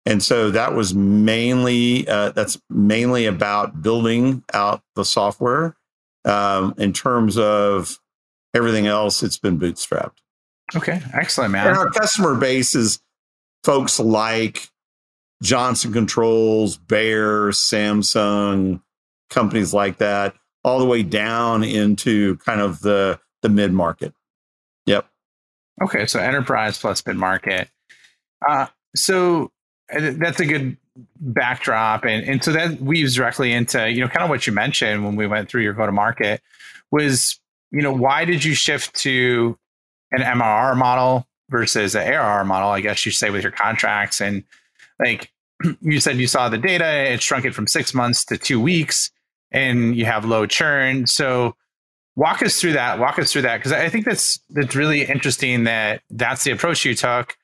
and 0.06 0.24
so 0.24 0.51
that 0.51 0.74
was 0.74 0.96
mainly 0.96 2.08
uh, 2.08 2.29
that's 2.32 2.60
mainly 2.70 3.25
about 3.25 3.82
building 3.82 4.44
out 4.53 4.82
the 4.96 5.03
software. 5.03 5.75
Um, 6.24 6.74
in 6.77 6.94
terms 6.94 7.38
of 7.38 8.00
everything 8.53 8.88
else, 8.88 9.22
it's 9.22 9.38
been 9.38 9.60
bootstrapped. 9.60 10.17
Okay, 10.75 11.01
excellent, 11.13 11.51
man. 11.51 11.67
And 11.67 11.77
our 11.77 11.89
customer 11.89 12.36
base 12.36 12.74
is 12.75 13.01
folks 13.63 14.00
like 14.00 14.70
Johnson 15.44 15.94
Controls, 15.94 16.77
Bayer, 16.77 17.51
Samsung, 17.51 18.82
companies 19.29 19.74
like 19.74 19.98
that, 19.98 20.36
all 20.63 20.79
the 20.79 20.86
way 20.86 21.03
down 21.03 21.63
into 21.63 22.38
kind 22.38 22.62
of 22.62 22.79
the 22.82 23.20
the 23.41 23.50
mid 23.50 23.74
market. 23.74 24.13
Yep. 24.86 25.06
Okay, 25.84 26.06
so 26.06 26.20
enterprise 26.20 26.77
plus 26.77 27.06
mid 27.06 27.17
market. 27.17 27.70
Uh, 28.48 28.67
so 28.97 29.51
that's 29.89 30.39
a 30.39 30.45
good 30.45 30.77
backdrop, 31.19 32.05
and 32.05 32.27
and 32.27 32.43
so 32.43 32.51
that 32.51 32.81
weaves 32.81 33.15
directly 33.15 33.53
into 33.53 33.89
you 33.89 34.01
know 34.01 34.07
kind 34.07 34.23
of 34.23 34.29
what 34.29 34.47
you 34.47 34.53
mentioned 34.53 35.05
when 35.05 35.15
we 35.15 35.27
went 35.27 35.49
through 35.49 35.61
your 35.61 35.73
go 35.73 35.85
to 35.85 35.91
market 35.91 36.41
was 36.91 37.39
you 37.71 37.81
know 37.81 37.93
why 37.93 38.25
did 38.25 38.43
you 38.43 38.53
shift 38.53 38.93
to 38.95 39.57
an 40.11 40.21
MRR 40.21 40.75
model 40.77 41.27
versus 41.49 41.95
an 41.95 42.13
ARR 42.13 42.43
model, 42.45 42.69
I 42.69 42.81
guess 42.81 43.05
you 43.05 43.11
say 43.11 43.29
with 43.29 43.43
your 43.43 43.51
contracts. 43.51 44.21
And 44.21 44.43
like 44.99 45.31
you 45.81 45.99
said, 45.99 46.17
you 46.17 46.27
saw 46.27 46.49
the 46.49 46.57
data, 46.57 47.11
it 47.11 47.21
shrunk 47.21 47.45
it 47.45 47.55
from 47.55 47.67
six 47.67 47.93
months 47.93 48.25
to 48.25 48.37
two 48.37 48.59
weeks, 48.59 49.11
and 49.51 49.95
you 49.95 50.05
have 50.05 50.25
low 50.25 50.45
churn. 50.45 51.07
So 51.07 51.55
walk 52.15 52.41
us 52.41 52.59
through 52.59 52.73
that. 52.73 52.99
Walk 52.99 53.19
us 53.19 53.31
through 53.31 53.43
that 53.43 53.57
because 53.57 53.71
I 53.71 53.89
think 53.89 54.05
that's 54.05 54.39
that's 54.49 54.75
really 54.75 55.03
interesting 55.03 55.65
that 55.65 56.01
that's 56.09 56.43
the 56.43 56.51
approach 56.51 56.85
you 56.85 56.95
took. 56.95 57.37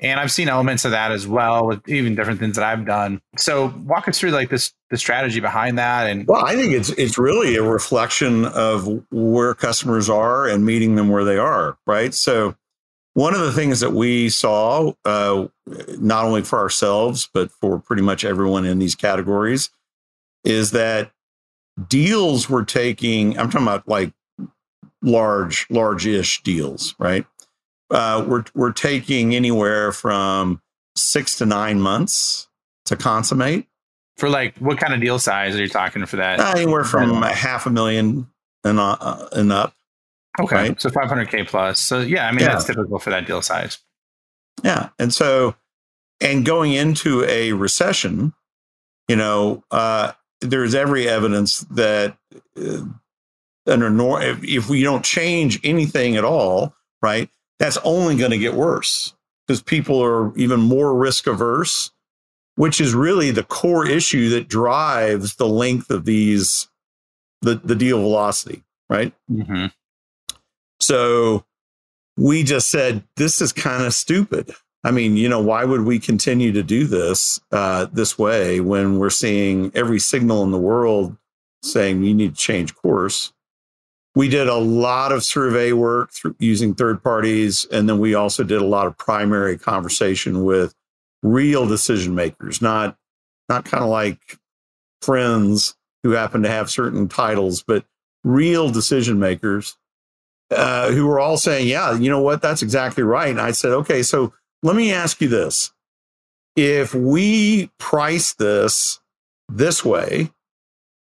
And 0.00 0.18
I've 0.18 0.32
seen 0.32 0.48
elements 0.48 0.84
of 0.84 0.90
that 0.90 1.12
as 1.12 1.26
well 1.26 1.66
with 1.66 1.88
even 1.88 2.14
different 2.14 2.40
things 2.40 2.56
that 2.56 2.64
I've 2.64 2.84
done. 2.84 3.22
So 3.36 3.72
walk 3.86 4.08
us 4.08 4.18
through 4.18 4.30
like 4.30 4.50
this 4.50 4.72
the 4.90 4.96
strategy 4.96 5.40
behind 5.40 5.78
that 5.78 6.08
and 6.08 6.26
Well, 6.26 6.44
I 6.44 6.56
think 6.56 6.72
it's 6.72 6.90
it's 6.90 7.16
really 7.16 7.56
a 7.56 7.62
reflection 7.62 8.44
of 8.44 9.04
where 9.10 9.54
customers 9.54 10.10
are 10.10 10.46
and 10.48 10.64
meeting 10.66 10.96
them 10.96 11.08
where 11.08 11.24
they 11.24 11.38
are, 11.38 11.78
right? 11.86 12.12
So 12.12 12.56
one 13.14 13.34
of 13.34 13.40
the 13.40 13.52
things 13.52 13.80
that 13.80 13.92
we 13.92 14.28
saw, 14.28 14.92
uh, 15.04 15.46
not 15.98 16.24
only 16.24 16.42
for 16.42 16.58
ourselves, 16.58 17.28
but 17.32 17.50
for 17.52 17.78
pretty 17.78 18.02
much 18.02 18.24
everyone 18.24 18.64
in 18.64 18.80
these 18.80 18.96
categories, 18.96 19.70
is 20.42 20.72
that 20.72 21.12
deals 21.88 22.50
were 22.50 22.64
taking, 22.64 23.38
I'm 23.38 23.50
talking 23.50 23.66
about 23.66 23.88
like 23.88 24.12
large, 25.00 25.66
large 25.70 26.06
ish 26.06 26.42
deals, 26.42 26.94
right? 26.98 27.24
Uh, 27.90 28.24
we're 28.26 28.44
we're 28.54 28.72
taking 28.72 29.34
anywhere 29.34 29.92
from 29.92 30.60
six 30.96 31.36
to 31.38 31.46
nine 31.46 31.80
months 31.80 32.48
to 32.86 32.96
consummate. 32.96 33.66
For 34.16 34.28
like, 34.28 34.56
what 34.58 34.78
kind 34.78 34.94
of 34.94 35.00
deal 35.00 35.18
size 35.18 35.56
are 35.56 35.62
you 35.62 35.68
talking 35.68 36.06
for 36.06 36.16
that? 36.16 36.38
Uh, 36.38 36.54
anywhere 36.56 36.84
from 36.84 37.22
a 37.22 37.32
half 37.32 37.66
a 37.66 37.70
million 37.70 38.28
and 38.62 38.78
uh, 38.78 39.28
and 39.32 39.52
up. 39.52 39.74
Okay, 40.40 40.56
right? 40.56 40.80
so 40.80 40.90
500k 40.90 41.46
plus. 41.46 41.78
So 41.78 42.00
yeah, 42.00 42.26
I 42.26 42.32
mean 42.32 42.40
yeah. 42.40 42.52
that's 42.52 42.64
typical 42.64 42.98
for 42.98 43.10
that 43.10 43.26
deal 43.26 43.42
size. 43.42 43.78
Yeah, 44.62 44.90
and 44.98 45.12
so 45.12 45.54
and 46.20 46.44
going 46.44 46.72
into 46.72 47.24
a 47.24 47.52
recession, 47.52 48.32
you 49.08 49.16
know, 49.16 49.62
uh, 49.70 50.12
there's 50.40 50.74
every 50.74 51.08
evidence 51.08 51.60
that 51.70 52.16
uh, 52.56 52.84
under 53.66 53.90
nor- 53.90 54.22
if, 54.22 54.42
if 54.42 54.68
we 54.68 54.82
don't 54.82 55.04
change 55.04 55.60
anything 55.64 56.16
at 56.16 56.24
all, 56.24 56.74
right, 57.02 57.28
that's 57.58 57.78
only 57.84 58.16
going 58.16 58.30
to 58.30 58.38
get 58.38 58.54
worse 58.54 59.14
because 59.46 59.62
people 59.62 60.02
are 60.02 60.36
even 60.36 60.60
more 60.60 60.94
risk 60.94 61.26
averse, 61.26 61.90
which 62.56 62.80
is 62.80 62.94
really 62.94 63.30
the 63.30 63.44
core 63.44 63.86
issue 63.86 64.30
that 64.30 64.48
drives 64.48 65.36
the 65.36 65.48
length 65.48 65.90
of 65.90 66.04
these, 66.04 66.68
the, 67.42 67.56
the 67.56 67.74
deal 67.74 67.98
velocity, 67.98 68.62
right? 68.88 69.12
Mm-hmm. 69.30 69.66
So 70.80 71.44
we 72.16 72.42
just 72.42 72.70
said, 72.70 73.04
this 73.16 73.40
is 73.40 73.52
kind 73.52 73.84
of 73.84 73.94
stupid. 73.94 74.52
I 74.82 74.90
mean, 74.90 75.16
you 75.16 75.28
know, 75.28 75.40
why 75.40 75.64
would 75.64 75.82
we 75.82 75.98
continue 75.98 76.52
to 76.52 76.62
do 76.62 76.86
this 76.86 77.40
uh, 77.50 77.86
this 77.86 78.18
way 78.18 78.60
when 78.60 78.98
we're 78.98 79.10
seeing 79.10 79.72
every 79.74 79.98
signal 79.98 80.42
in 80.42 80.50
the 80.50 80.58
world 80.58 81.16
saying 81.62 82.04
you 82.04 82.14
need 82.14 82.34
to 82.34 82.40
change 82.40 82.74
course? 82.74 83.32
We 84.14 84.28
did 84.28 84.48
a 84.48 84.54
lot 84.54 85.12
of 85.12 85.24
survey 85.24 85.72
work 85.72 86.10
using 86.38 86.74
third 86.74 87.02
parties 87.02 87.66
and 87.72 87.88
then 87.88 87.98
we 87.98 88.14
also 88.14 88.44
did 88.44 88.60
a 88.60 88.66
lot 88.66 88.86
of 88.86 88.96
primary 88.96 89.58
conversation 89.58 90.44
with 90.44 90.74
real 91.22 91.66
decision 91.66 92.14
makers 92.14 92.60
not 92.60 92.96
not 93.48 93.64
kind 93.64 93.82
of 93.82 93.90
like 93.90 94.38
friends 95.02 95.76
who 96.02 96.10
happen 96.10 96.42
to 96.42 96.48
have 96.48 96.70
certain 96.70 97.08
titles 97.08 97.62
but 97.62 97.84
real 98.22 98.70
decision 98.70 99.18
makers 99.18 99.76
uh, 100.50 100.90
who 100.92 101.06
were 101.06 101.18
all 101.18 101.36
saying 101.36 101.66
yeah 101.66 101.94
you 101.94 102.10
know 102.10 102.20
what? 102.20 102.42
That's 102.42 102.62
exactly 102.62 103.02
right. 103.02 103.30
And 103.30 103.40
i 103.40 103.50
said 103.50 103.72
okay 103.72 104.02
so 104.02 104.32
let 104.62 104.76
me 104.76 104.92
ask 104.92 105.20
you 105.20 105.28
this. 105.28 105.72
If 106.56 106.94
we 106.94 107.70
price 107.78 108.32
this 108.32 109.00
this 109.48 109.84
way 109.84 110.30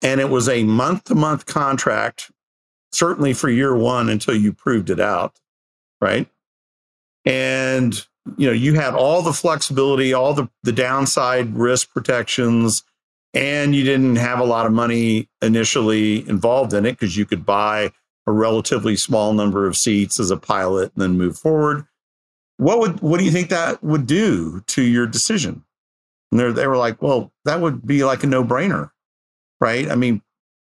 and 0.01 0.19
it 0.21 0.31
was 0.31 0.49
a 0.49 0.65
month 0.65 1.05
to 1.05 1.15
month 1.15 1.45
contract 1.45 2.31
certainly 2.93 3.33
for 3.33 3.49
year 3.49 3.75
one 3.75 4.09
until 4.09 4.35
you 4.35 4.53
proved 4.53 4.91
it 4.91 5.01
out, 5.01 5.39
right? 6.01 6.29
And 7.25 7.95
you 8.37 8.47
know, 8.47 8.53
you 8.53 8.75
had 8.75 8.95
all 8.95 9.23
the 9.23 9.33
flexibility, 9.33 10.13
all 10.13 10.35
the, 10.35 10.49
the 10.63 10.73
downside 10.73 11.57
risk 11.57 11.93
protections, 11.93 12.85
and 13.33 13.75
you 13.75 13.85
didn't 13.85 14.17
have 14.17 14.41
a 14.41 14.45
lot 14.45 14.67
of 14.67 14.73
money 14.73 15.29
initially 15.41 16.29
involved 16.29 16.73
in 16.73 16.85
it 16.85 16.93
because 16.93 17.17
you 17.17 17.25
could 17.25 17.47
buy 17.47 17.93
a 18.27 18.33
relatively 18.33 18.97
small 18.97 19.33
number 19.33 19.67
of 19.67 19.77
seats 19.77 20.21
as 20.21 20.31
a 20.31 20.37
pilot 20.37 20.93
and 20.95 21.03
then 21.03 21.19
move 21.19 21.39
forward. 21.39 21.87
What 22.57 22.79
would 22.81 23.01
what 23.01 23.19
do 23.19 23.25
you 23.25 23.31
think 23.31 23.49
that 23.49 23.83
would 23.83 24.07
do 24.07 24.61
to 24.69 24.83
your 24.83 25.07
decision? 25.07 25.65
And 26.31 26.41
they 26.41 26.53
they 26.53 26.67
were 26.67 26.77
like, 26.77 27.01
well, 27.01 27.33
that 27.45 27.61
would 27.61 27.87
be 27.87 28.05
like 28.05 28.23
a 28.23 28.27
no 28.27 28.45
brainer, 28.45 28.91
right? 29.61 29.91
I 29.91 29.95
mean, 29.95 30.23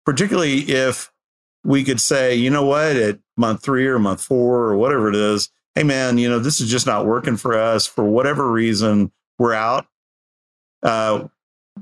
particularly 0.05 0.59
if 0.59 1.11
we 1.63 1.83
could 1.83 2.01
say, 2.01 2.35
you 2.35 2.49
know 2.49 2.65
what, 2.65 2.95
at 2.95 3.19
month 3.37 3.63
three 3.63 3.87
or 3.87 3.99
month 3.99 4.21
four 4.23 4.63
or 4.63 4.77
whatever 4.77 5.09
it 5.09 5.15
is, 5.15 5.49
hey 5.75 5.83
man, 5.83 6.17
you 6.17 6.29
know, 6.29 6.39
this 6.39 6.59
is 6.59 6.69
just 6.69 6.85
not 6.85 7.05
working 7.05 7.37
for 7.37 7.57
us 7.57 7.85
for 7.85 8.03
whatever 8.03 8.51
reason, 8.51 9.11
we're 9.37 9.53
out. 9.53 9.87
Uh, 10.83 11.27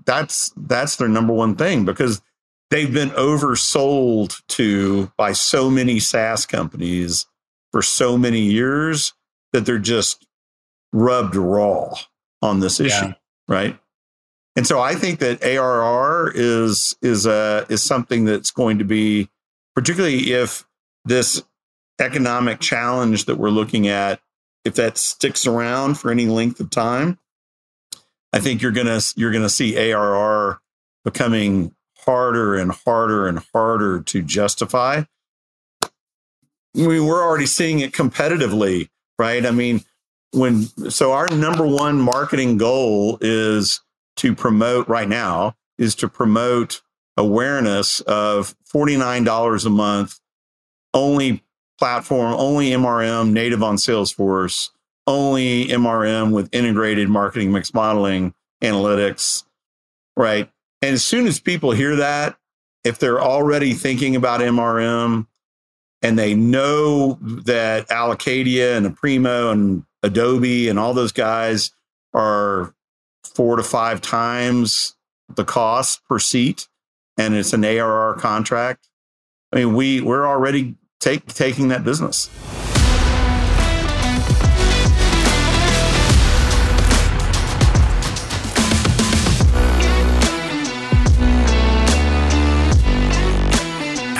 that's 0.05 0.53
that's 0.55 0.98
their 0.98 1.07
number 1.07 1.33
one 1.33 1.55
thing 1.55 1.86
because 1.86 2.21
they've 2.69 2.93
been 2.93 3.09
oversold 3.12 4.41
to 4.48 5.12
by 5.17 5.31
so 5.31 5.69
many 5.69 6.00
SaaS 6.00 6.45
companies 6.45 7.25
for 7.71 7.81
so 7.81 8.17
many 8.17 8.41
years 8.41 9.13
that 9.53 9.65
they're 9.65 9.79
just 9.79 10.27
rubbed 10.93 11.36
raw 11.36 11.93
on 12.41 12.59
this 12.59 12.79
issue, 12.79 13.07
yeah. 13.07 13.13
right? 13.48 13.79
And 14.55 14.65
so 14.67 14.79
I 14.79 14.95
think 14.95 15.19
that 15.19 15.43
ARR 15.43 16.31
is 16.36 16.95
is 17.01 17.25
a 17.25 17.65
is 17.69 17.83
something 17.83 18.25
that's 18.25 18.51
going 18.51 18.79
to 18.79 18.86
be 18.86 19.29
particularly 19.79 20.33
if 20.33 20.67
this 21.05 21.41
economic 22.01 22.59
challenge 22.59 23.24
that 23.24 23.38
we're 23.38 23.50
looking 23.50 23.88
at, 23.88 24.19
if 24.65 24.75
that 24.75 24.98
sticks 24.98 25.48
around 25.48 25.95
for 25.98 26.12
any 26.12 26.25
length 26.25 26.59
of 26.59 26.69
time, 26.69 27.17
I 28.33 28.39
think 28.39 28.62
you're 28.62 28.74
gonna 28.74 29.00
you're 29.15 29.31
gonna 29.31 29.48
see 29.48 29.77
ARR 29.77 30.59
becoming 31.05 31.74
harder 32.00 32.57
and 32.57 32.74
harder 32.74 33.25
and 33.25 33.39
harder 33.53 34.01
to 34.01 34.21
justify. 34.21 35.03
I 35.81 35.88
mean, 36.75 37.05
we're 37.05 37.24
already 37.24 37.45
seeing 37.45 37.79
it 37.79 37.93
competitively, 37.93 38.89
right? 39.17 39.45
I 39.45 39.51
mean, 39.51 39.86
when 40.33 40.63
so 40.91 41.13
our 41.13 41.29
number 41.29 41.65
one 41.65 42.01
marketing 42.01 42.57
goal 42.57 43.17
is 43.21 43.79
to 44.17 44.36
promote 44.36 44.89
right 44.89 45.07
now 45.07 45.55
is 45.77 45.95
to 45.95 46.09
promote 46.09 46.81
awareness 47.20 48.02
of 48.02 48.56
$49 48.74 49.66
a 49.66 49.70
month 49.70 50.20
only 50.94 51.44
platform 51.78 52.34
only 52.34 52.72
mrm 52.72 53.32
native 53.32 53.62
on 53.62 53.76
salesforce 53.76 54.70
only 55.06 55.68
mrm 55.68 56.32
with 56.32 56.50
integrated 56.52 57.08
marketing 57.08 57.52
mix 57.52 57.74
modeling 57.74 58.34
analytics 58.64 59.44
right? 60.20 60.52
And 60.82 60.94
as 60.94 61.04
soon 61.04 61.26
as 61.26 61.40
people 61.40 61.72
hear 61.72 61.96
that 61.96 62.38
if 62.84 63.00
they're 63.00 63.22
already 63.22 63.74
thinking 63.74 64.16
about 64.16 64.42
mrm 64.42 65.26
and 66.02 66.20
they 66.20 66.34
know 66.36 67.18
that 67.22 67.90
Allocadia 67.90 68.78
and 68.78 68.86
Aprimo 68.86 69.52
and 69.52 69.84
Adobe 70.04 70.70
and 70.70 70.80
all 70.80 70.94
those 70.94 71.12
guys 71.12 71.72
are 72.14 72.74
four 73.24 73.58
to 73.58 73.64
five 73.64 74.00
times 74.00 74.96
the 75.36 75.44
cost 75.44 76.02
per 76.06 76.18
seat, 76.18 76.69
and 77.20 77.36
it's 77.36 77.52
an 77.52 77.66
ARR 77.66 78.14
contract. 78.16 78.88
I 79.52 79.58
mean, 79.58 79.76
we 79.76 80.00
we're 80.00 80.26
already 80.26 80.76
take, 81.00 81.26
taking 81.28 81.68
that 81.68 81.84
business. 81.84 82.30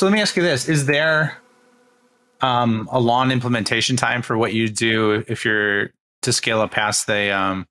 So 0.00 0.06
let 0.06 0.14
me 0.14 0.22
ask 0.22 0.34
you 0.34 0.42
this: 0.42 0.66
Is 0.66 0.86
there 0.86 1.36
um, 2.40 2.88
a 2.90 2.98
long 2.98 3.30
implementation 3.30 3.96
time 3.98 4.22
for 4.22 4.38
what 4.38 4.54
you 4.54 4.66
do 4.66 5.22
if 5.28 5.44
you're 5.44 5.90
to 6.22 6.32
scale 6.32 6.62
up 6.62 6.70
past 6.70 7.06
the 7.06 7.30
um, 7.30 7.66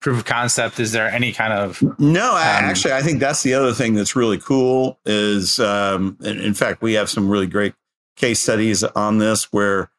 proof 0.00 0.16
of 0.16 0.24
concept? 0.24 0.80
Is 0.80 0.92
there 0.92 1.06
any 1.06 1.30
kind 1.34 1.52
of 1.52 1.82
no? 1.98 2.30
Um, 2.30 2.38
actually, 2.38 2.94
I 2.94 3.02
think 3.02 3.20
that's 3.20 3.42
the 3.42 3.52
other 3.52 3.74
thing 3.74 3.92
that's 3.92 4.16
really 4.16 4.38
cool. 4.38 4.98
Is 5.04 5.60
um, 5.60 6.16
in, 6.24 6.40
in 6.40 6.54
fact, 6.54 6.80
we 6.80 6.94
have 6.94 7.10
some 7.10 7.28
really 7.28 7.46
great 7.46 7.74
case 8.16 8.40
studies 8.40 8.82
on 8.82 9.18
this 9.18 9.52
where 9.52 9.90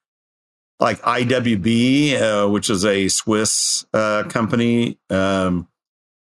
like 0.80 1.00
IWB, 1.04 2.20
uh, 2.20 2.50
which 2.50 2.72
is 2.72 2.84
a 2.84 3.10
Swiss 3.10 3.86
uh, 3.94 4.24
company 4.24 4.98
um, 5.12 5.68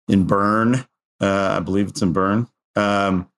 in 0.07 0.28
Bern. 0.28 0.87
Uh, 1.21 1.57
I 1.57 1.59
believe 1.59 1.88
it's 1.88 2.02
in 2.02 2.12
Bern. 2.12 2.47
Um, 2.76 3.28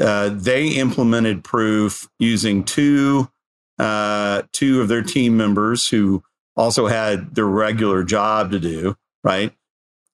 uh, 0.00 0.30
they 0.32 0.68
implemented 0.68 1.44
proof 1.44 2.08
using 2.18 2.64
two 2.64 3.30
uh, 3.78 4.42
two 4.52 4.80
of 4.80 4.88
their 4.88 5.02
team 5.02 5.36
members 5.36 5.88
who 5.88 6.22
also 6.56 6.86
had 6.86 7.34
their 7.34 7.46
regular 7.46 8.02
job 8.02 8.50
to 8.50 8.58
do 8.58 8.96
right? 9.26 9.52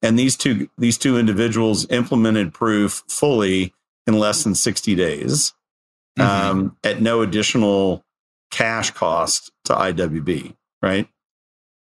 And 0.01 0.19
these 0.19 0.37
two 0.37 0.69
these 0.79 0.99
two 0.99 1.19
individuals 1.19 1.87
implemented 1.91 2.53
proof 2.53 3.05
fully 3.09 3.75
in 4.07 4.19
less 4.19 4.43
than 4.43 4.57
60 4.57 4.97
days 4.97 5.53
mm-hmm. 6.19 6.29
um, 6.29 6.77
at 6.83 7.01
no 7.01 7.21
additional 7.21 8.05
cash 8.51 8.91
cost 8.91 9.53
to 9.67 9.75
iwb 9.75 10.57
right? 10.81 11.09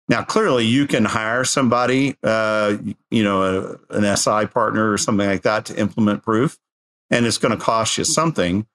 Now 0.10 0.24
clearly 0.24 0.66
you 0.66 0.88
can 0.88 1.06
hire 1.06 1.46
somebody 1.46 2.18
uh, 2.24 2.78
you 3.12 3.24
know 3.24 3.78
a, 3.92 3.96
an 3.96 4.18
si 4.18 4.46
partner 4.48 4.92
or 4.92 4.98
something 4.98 5.28
like 5.28 5.44
that 5.44 5.66
to 5.66 5.80
implement 5.80 6.24
proof 6.24 6.58
and 7.10 7.26
it's 7.26 7.38
going 7.38 7.58
to 7.58 7.64
cost 7.64 7.98
you 7.98 8.04
something, 8.04 8.68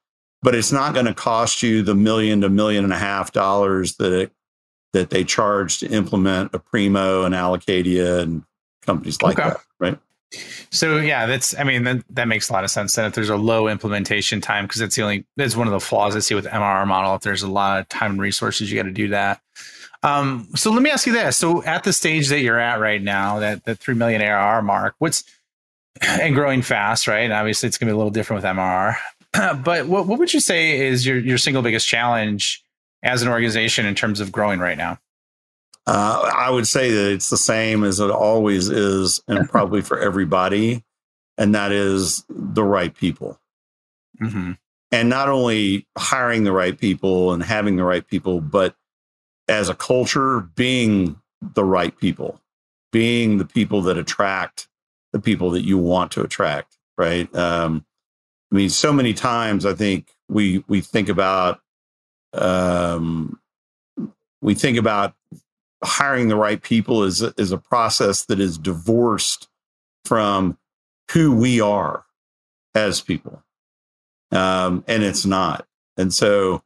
but 0.43 0.55
it's 0.55 0.73
not 0.73 0.95
going 0.95 1.07
to 1.07 1.15
cost 1.15 1.63
you 1.63 1.83
the 1.83 1.95
million 1.95 2.41
to 2.43 2.49
million 2.49 2.85
and 2.85 2.93
a 2.93 2.99
half 2.99 3.33
dollars 3.33 3.97
that 3.97 4.13
it, 4.13 4.33
that 4.93 5.11
they 5.11 5.25
charge 5.25 5.79
to 5.79 5.89
implement 5.89 6.53
Aprimo 6.53 7.25
and 7.27 7.35
Allocadia 7.35 8.21
and 8.21 8.45
companies 8.83 9.21
like 9.23 9.39
okay. 9.39 9.51
that, 9.51 9.61
right? 9.79 9.99
So 10.71 10.99
yeah, 10.99 11.27
that's 11.27 11.57
I 11.59 11.65
mean 11.65 11.85
that, 11.85 12.05
that 12.11 12.29
makes 12.29 12.49
a 12.49 12.53
lot 12.53 12.65
of 12.65 12.71
sense. 12.71 12.95
Then 12.95 13.07
if 13.07 13.15
there's 13.15 13.29
a 13.29 13.37
low 13.37 13.69
implementation 13.69 14.41
time, 14.41 14.65
because 14.65 14.81
that's 14.81 14.97
the 14.97 15.03
only 15.03 15.27
that's 15.37 15.57
one 15.57 15.67
of 15.67 15.73
the 15.73 15.81
flaws 15.81 16.17
I 16.17 16.21
see 16.21 16.35
with 16.35 16.47
MRR 16.47 16.87
model. 16.87 17.15
If 17.15 17.23
there's 17.23 17.43
a 17.43 17.51
lot 17.51 17.81
of 17.81 17.89
time 17.89 18.13
and 18.13 18.21
resources, 18.21 18.71
you 18.71 18.79
got 18.79 18.87
to 18.87 18.93
do 18.93 19.09
that. 19.09 19.41
Um, 20.03 20.49
so 20.55 20.71
let 20.71 20.83
me 20.83 20.91
ask 20.91 21.07
you 21.07 21.13
this: 21.13 21.37
so 21.37 21.63
at 21.65 21.85
the 21.85 21.93
stage 21.93 22.29
that 22.29 22.41
you're 22.41 22.59
at 22.59 22.81
right 22.81 23.01
now, 23.01 23.39
that 23.39 23.65
that 23.65 23.79
three 23.79 23.95
million 23.95 24.21
ARR 24.21 24.63
mark, 24.63 24.97
what's 24.99 25.25
and 26.01 26.35
growing 26.35 26.63
fast, 26.63 27.07
right? 27.07 27.21
And 27.21 27.33
obviously, 27.33 27.67
it's 27.67 27.79
going 27.79 27.89
to 27.89 27.93
be 27.93 27.95
a 27.95 27.97
little 27.97 28.11
different 28.11 28.43
with 28.43 28.51
MRR. 28.51 28.97
but 29.65 29.87
what, 29.87 30.07
what 30.07 30.19
would 30.19 30.35
you 30.35 30.41
say 30.41 30.87
is 30.87 31.07
your, 31.07 31.19
your 31.19 31.39
single 31.39 31.63
biggest 31.63 31.89
challenge 31.89 32.63
as 33.03 33.23
an 33.23 33.29
organization 33.29 33.87
in 33.87 33.95
terms 33.95 34.21
of 34.21 34.33
growing 34.33 34.61
right 34.61 34.79
now? 34.79 34.99
Uh, 35.87 36.31
I 36.35 36.51
would 36.51 36.67
say 36.67 36.91
that 36.91 37.13
it's 37.13 37.29
the 37.29 37.37
same 37.37 37.85
as 37.85 38.01
it 38.01 38.11
always 38.11 38.69
is, 38.69 39.23
and 39.29 39.49
probably 39.49 39.83
for 39.83 39.99
everybody, 39.99 40.83
and 41.37 41.55
that 41.55 41.73
is 41.73 42.25
the 42.29 42.65
right 42.65 42.95
people. 42.95 43.39
Mm-hmm. 44.21 44.53
And 44.93 45.09
not 45.09 45.29
only 45.29 45.87
hiring 45.99 46.45
the 46.45 46.53
right 46.53 46.79
people 46.79 47.33
and 47.33 47.43
having 47.43 47.77
the 47.77 47.85
right 47.85 48.07
people, 48.07 48.41
but 48.41 48.77
as 49.49 49.69
a 49.69 49.75
culture, 49.75 50.41
being 50.55 51.21
the 51.43 51.65
right 51.65 51.95
people, 51.99 52.41
being 52.93 53.37
the 53.37 53.45
people 53.45 53.83
that 53.83 53.99
attract 53.99 54.69
the 55.15 55.21
people 55.21 55.53
that 55.53 55.63
you 55.63 55.79
want 55.79 56.11
to 56.11 56.23
attract, 56.23 56.77
right? 56.99 57.33
Um, 57.37 57.87
I 58.53 58.57
mean, 58.57 58.69
so 58.69 58.93
many 58.93 59.15
times 59.15 59.65
I 59.65 59.73
think 59.73 60.09
we 60.29 60.65
we 60.67 60.81
think 60.81 61.09
about 61.09 61.61
um, 62.33 63.39
we 64.43 64.55
think 64.55 64.77
about 64.77 65.15
hiring 65.85 66.27
the 66.27 66.37
right 66.37 66.61
people 66.61 67.05
is 67.05 67.23
is 67.23 67.53
a 67.53 67.59
process 67.59 68.25
that 68.25 68.41
is 68.41 68.59
divorced 68.59 69.49
from 70.05 70.59
who 71.13 71.33
we 71.33 71.61
are 71.61 72.05
as 72.75 73.01
people, 73.01 73.41
um, 74.33 74.83
and 74.89 75.05
it's 75.05 75.25
not. 75.25 75.65
And 75.97 76.13
so, 76.13 76.61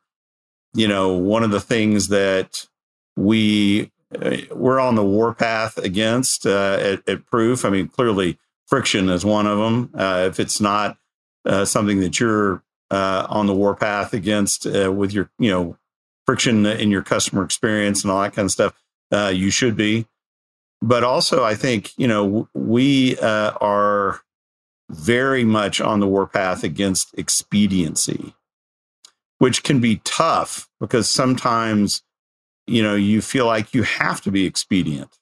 you 0.72 0.88
know, 0.88 1.12
one 1.12 1.44
of 1.44 1.50
the 1.50 1.60
things 1.60 2.08
that 2.08 2.66
we 3.14 3.92
we're 4.10 4.80
on 4.80 4.94
the 4.94 5.04
warpath 5.04 5.78
against 5.78 6.46
uh, 6.46 6.78
at, 6.80 7.08
at, 7.08 7.26
Proof. 7.26 7.64
I 7.64 7.70
mean, 7.70 7.88
clearly 7.88 8.38
friction 8.66 9.08
is 9.08 9.24
one 9.24 9.46
of 9.46 9.58
them. 9.58 9.90
Uh, 9.94 10.26
if 10.28 10.40
it's 10.40 10.60
not 10.60 10.96
uh, 11.44 11.64
something 11.64 12.00
that 12.00 12.18
you're 12.18 12.62
uh, 12.90 13.26
on 13.28 13.46
the 13.46 13.54
warpath 13.54 14.14
against 14.14 14.66
uh, 14.66 14.90
with 14.92 15.12
your, 15.12 15.30
you 15.38 15.50
know, 15.50 15.76
friction 16.26 16.64
in 16.66 16.90
your 16.90 17.02
customer 17.02 17.42
experience 17.42 18.02
and 18.02 18.10
all 18.10 18.22
that 18.22 18.34
kind 18.34 18.46
of 18.46 18.52
stuff, 18.52 18.74
you 19.34 19.50
should 19.50 19.76
be. 19.76 20.06
But 20.80 21.02
also, 21.02 21.42
I 21.42 21.54
think 21.54 21.90
you 21.96 22.06
know 22.06 22.48
we 22.54 23.18
are 23.18 24.20
very 24.90 25.44
much 25.44 25.80
on 25.80 26.00
the 26.00 26.06
warpath 26.06 26.62
against 26.62 27.18
expediency, 27.18 28.34
which 29.38 29.64
can 29.64 29.80
be 29.80 30.00
tough 30.04 30.68
because 30.78 31.08
sometimes 31.08 32.02
you 32.68 32.82
know 32.82 32.94
you 32.94 33.20
feel 33.20 33.46
like 33.46 33.74
you 33.74 33.82
have 33.82 34.20
to 34.22 34.30
be 34.30 34.44
expedient 34.44 35.18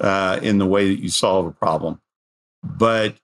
uh, 0.00 0.38
in 0.42 0.58
the 0.58 0.66
way 0.66 0.88
that 0.88 1.02
you 1.02 1.08
solve 1.08 1.46
a 1.46 1.52
problem. 1.52 2.00
But 2.62 3.16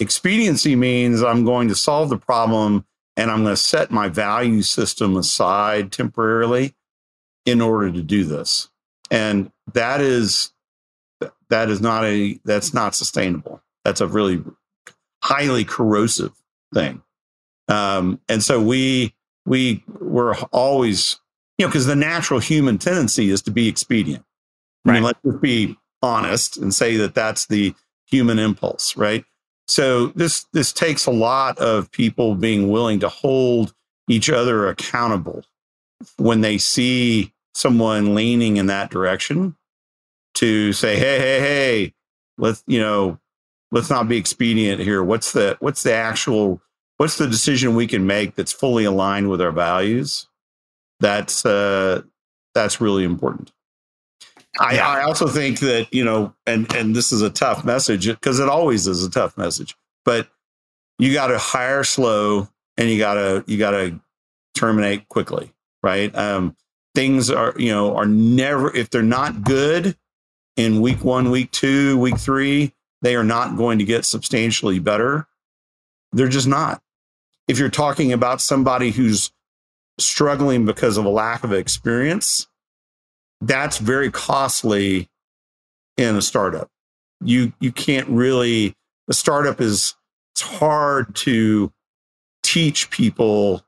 expediency 0.00 0.74
means 0.74 1.22
i'm 1.22 1.44
going 1.44 1.68
to 1.68 1.76
solve 1.76 2.08
the 2.08 2.18
problem 2.18 2.84
and 3.16 3.30
i'm 3.30 3.44
going 3.44 3.54
to 3.54 3.60
set 3.60 3.92
my 3.92 4.08
value 4.08 4.62
system 4.62 5.16
aside 5.16 5.92
temporarily 5.92 6.74
in 7.46 7.60
order 7.60 7.90
to 7.90 8.02
do 8.02 8.24
this. 8.24 8.68
And 9.10 9.50
that 9.72 10.00
is 10.00 10.52
that 11.50 11.68
is 11.68 11.80
not 11.80 12.04
a 12.04 12.40
that's 12.44 12.72
not 12.72 12.94
sustainable. 12.94 13.62
That's 13.84 14.00
a 14.00 14.06
really 14.06 14.42
highly 15.22 15.64
corrosive 15.64 16.32
thing. 16.72 17.02
Um, 17.68 18.20
and 18.28 18.42
so 18.42 18.60
we 18.60 19.14
we 19.44 19.84
were 20.00 20.34
always 20.52 21.20
you 21.62 21.68
know, 21.68 21.70
because 21.70 21.86
the 21.86 21.94
natural 21.94 22.40
human 22.40 22.76
tendency 22.76 23.30
is 23.30 23.40
to 23.42 23.52
be 23.52 23.68
expedient. 23.68 24.24
Right. 24.84 24.94
I 24.94 24.94
mean, 24.96 25.04
let's 25.04 25.20
just 25.24 25.40
be 25.40 25.78
honest 26.02 26.56
and 26.56 26.74
say 26.74 26.96
that 26.96 27.14
that's 27.14 27.46
the 27.46 27.72
human 28.04 28.40
impulse, 28.40 28.96
right? 28.96 29.24
So 29.68 30.08
this 30.08 30.44
this 30.52 30.72
takes 30.72 31.06
a 31.06 31.12
lot 31.12 31.58
of 31.58 31.88
people 31.92 32.34
being 32.34 32.68
willing 32.68 32.98
to 32.98 33.08
hold 33.08 33.74
each 34.08 34.28
other 34.28 34.66
accountable 34.66 35.44
when 36.16 36.40
they 36.40 36.58
see 36.58 37.32
someone 37.54 38.16
leaning 38.16 38.56
in 38.56 38.66
that 38.66 38.90
direction 38.90 39.54
to 40.34 40.72
say, 40.72 40.96
hey, 40.96 41.20
hey, 41.20 41.38
hey, 41.38 41.94
let's, 42.38 42.64
you 42.66 42.80
know, 42.80 43.20
let's 43.70 43.88
not 43.88 44.08
be 44.08 44.16
expedient 44.16 44.80
here. 44.80 45.04
What's 45.04 45.32
the 45.32 45.56
what's 45.60 45.84
the 45.84 45.94
actual 45.94 46.60
what's 46.96 47.18
the 47.18 47.28
decision 47.28 47.76
we 47.76 47.86
can 47.86 48.04
make 48.04 48.34
that's 48.34 48.52
fully 48.52 48.82
aligned 48.84 49.30
with 49.30 49.40
our 49.40 49.52
values? 49.52 50.26
That's 51.02 51.44
uh 51.44 52.02
that's 52.54 52.80
really 52.80 53.04
important. 53.04 53.52
I, 54.58 54.74
yeah. 54.74 54.88
I 54.88 55.02
also 55.02 55.26
think 55.26 55.60
that, 55.60 55.92
you 55.92 56.04
know, 56.04 56.34
and 56.46 56.72
and 56.74 56.94
this 56.94 57.12
is 57.12 57.22
a 57.22 57.30
tough 57.30 57.64
message 57.64 58.06
because 58.06 58.38
it 58.38 58.48
always 58.48 58.86
is 58.86 59.04
a 59.04 59.10
tough 59.10 59.36
message, 59.36 59.76
but 60.04 60.28
you 60.98 61.12
got 61.12 61.28
to 61.28 61.38
hire 61.38 61.84
slow 61.84 62.48
and 62.76 62.88
you 62.88 62.98
got 62.98 63.14
to 63.14 63.44
you 63.46 63.58
got 63.58 63.72
to 63.72 64.00
terminate 64.54 65.08
quickly, 65.08 65.52
right? 65.82 66.14
Um, 66.16 66.56
things 66.94 67.30
are 67.30 67.54
you 67.56 67.70
know 67.70 67.96
are 67.96 68.06
never 68.06 68.74
if 68.74 68.90
they're 68.90 69.02
not 69.02 69.42
good 69.42 69.96
in 70.56 70.80
week 70.82 71.02
one, 71.02 71.30
week 71.30 71.50
two, 71.50 71.98
week 71.98 72.18
three, 72.18 72.74
they 73.00 73.16
are 73.16 73.24
not 73.24 73.56
going 73.56 73.78
to 73.78 73.84
get 73.84 74.04
substantially 74.04 74.78
better. 74.78 75.26
They're 76.12 76.28
just 76.28 76.46
not. 76.46 76.80
If 77.48 77.58
you're 77.58 77.70
talking 77.70 78.12
about 78.12 78.40
somebody 78.40 78.90
who's 78.90 79.32
struggling 80.04 80.66
because 80.66 80.96
of 80.96 81.04
a 81.04 81.10
lack 81.10 81.44
of 81.44 81.52
experience, 81.52 82.46
that's 83.40 83.78
very 83.78 84.10
costly 84.10 85.08
in 85.96 86.16
a 86.16 86.22
startup. 86.22 86.68
You 87.20 87.52
you 87.60 87.72
can't 87.72 88.08
really 88.08 88.74
a 89.08 89.12
startup 89.12 89.60
is 89.60 89.94
it's 90.34 90.42
hard 90.42 91.14
to 91.16 91.72
teach 92.42 92.90
people 92.90 93.64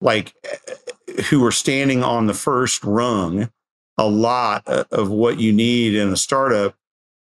like 0.00 0.34
eh, 0.44 1.22
who 1.24 1.44
are 1.44 1.52
standing 1.52 2.02
on 2.02 2.26
the 2.26 2.34
first 2.34 2.84
rung 2.84 3.50
a 3.96 4.06
lot 4.06 4.62
uh, 4.66 4.84
of 4.92 5.10
what 5.10 5.40
you 5.40 5.52
need 5.52 5.94
in 5.94 6.08
a 6.10 6.16
startup 6.16 6.74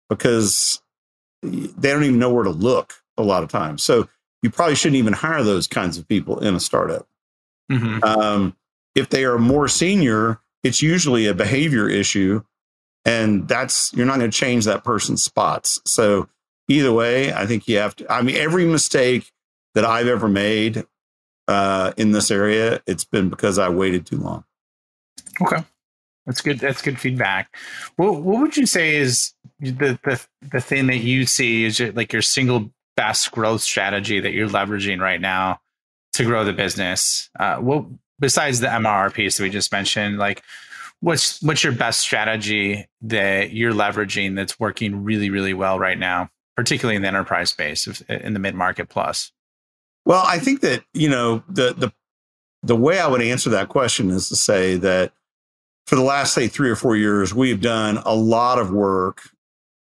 because 0.08 0.80
they 1.42 1.90
don't 1.90 2.04
even 2.04 2.18
know 2.18 2.32
where 2.32 2.44
to 2.44 2.50
look 2.50 2.94
a 3.18 3.22
lot 3.22 3.42
of 3.42 3.50
times. 3.50 3.82
So 3.82 4.08
you 4.42 4.50
probably 4.50 4.74
shouldn't 4.74 4.96
even 4.96 5.12
hire 5.12 5.42
those 5.42 5.66
kinds 5.66 5.98
of 5.98 6.08
people 6.08 6.38
in 6.40 6.54
a 6.54 6.60
startup. 6.60 7.06
Mm-hmm. 7.70 8.04
Um, 8.04 8.56
if 8.94 9.08
they 9.08 9.24
are 9.24 9.38
more 9.38 9.68
senior, 9.68 10.40
it's 10.62 10.82
usually 10.82 11.26
a 11.26 11.34
behavior 11.34 11.88
issue, 11.88 12.42
and 13.04 13.48
that's 13.48 13.92
you're 13.94 14.06
not 14.06 14.18
going 14.18 14.30
to 14.30 14.36
change 14.36 14.64
that 14.64 14.84
person's 14.84 15.22
spots. 15.22 15.80
So 15.84 16.28
either 16.68 16.92
way, 16.92 17.32
I 17.32 17.46
think 17.46 17.68
you 17.68 17.78
have 17.78 17.96
to. 17.96 18.12
I 18.12 18.22
mean, 18.22 18.36
every 18.36 18.66
mistake 18.66 19.30
that 19.74 19.84
I've 19.84 20.06
ever 20.06 20.28
made, 20.28 20.84
uh, 21.48 21.92
in 21.96 22.12
this 22.12 22.30
area, 22.30 22.80
it's 22.86 23.04
been 23.04 23.28
because 23.28 23.58
I 23.58 23.68
waited 23.68 24.06
too 24.06 24.18
long. 24.18 24.44
Okay, 25.42 25.64
that's 26.26 26.40
good. 26.40 26.58
That's 26.58 26.82
good 26.82 26.98
feedback. 26.98 27.54
What 27.96 28.22
What 28.22 28.40
would 28.40 28.56
you 28.56 28.66
say 28.66 28.96
is 28.96 29.34
the 29.60 29.98
the 30.04 30.24
the 30.52 30.60
thing 30.60 30.86
that 30.86 30.98
you 30.98 31.26
see 31.26 31.64
is 31.64 31.80
like 31.80 32.12
your 32.12 32.22
single 32.22 32.70
best 32.96 33.32
growth 33.32 33.60
strategy 33.60 34.20
that 34.20 34.32
you're 34.32 34.48
leveraging 34.48 35.00
right 35.00 35.20
now 35.20 35.60
to 36.14 36.24
grow 36.24 36.44
the 36.44 36.52
business? 36.52 37.30
Uh, 37.38 37.56
what 37.56 37.84
besides 38.18 38.60
the 38.60 38.68
MRR 38.68 39.12
piece 39.12 39.36
that 39.36 39.42
we 39.42 39.50
just 39.50 39.72
mentioned, 39.72 40.18
like 40.18 40.42
what's 41.00 41.42
what's 41.42 41.62
your 41.62 41.72
best 41.72 42.00
strategy 42.00 42.88
that 43.02 43.52
you're 43.52 43.72
leveraging 43.72 44.36
that's 44.36 44.58
working 44.58 45.04
really 45.04 45.30
really 45.30 45.54
well 45.54 45.78
right 45.78 45.98
now, 45.98 46.30
particularly 46.56 46.96
in 46.96 47.02
the 47.02 47.08
enterprise 47.08 47.50
space, 47.50 48.02
in 48.08 48.32
the 48.32 48.40
mid 48.40 48.54
market 48.54 48.88
plus? 48.88 49.32
Well, 50.06 50.24
I 50.26 50.38
think 50.38 50.60
that, 50.60 50.84
you 50.92 51.08
know, 51.08 51.42
the 51.48 51.74
the 51.74 51.92
the 52.62 52.76
way 52.76 52.98
I 52.98 53.06
would 53.06 53.22
answer 53.22 53.50
that 53.50 53.68
question 53.68 54.10
is 54.10 54.28
to 54.28 54.36
say 54.36 54.76
that 54.76 55.12
for 55.86 55.96
the 55.96 56.02
last 56.02 56.32
say 56.32 56.48
3 56.48 56.70
or 56.70 56.76
4 56.76 56.96
years 56.96 57.34
we've 57.34 57.60
done 57.60 57.98
a 58.06 58.14
lot 58.14 58.58
of 58.58 58.70
work 58.70 59.20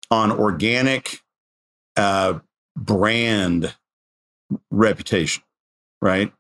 on 0.09 0.31
organic 0.31 1.19
uh, 1.97 2.39
brand 2.77 3.75
reputation, 4.71 5.43
right? 6.01 6.31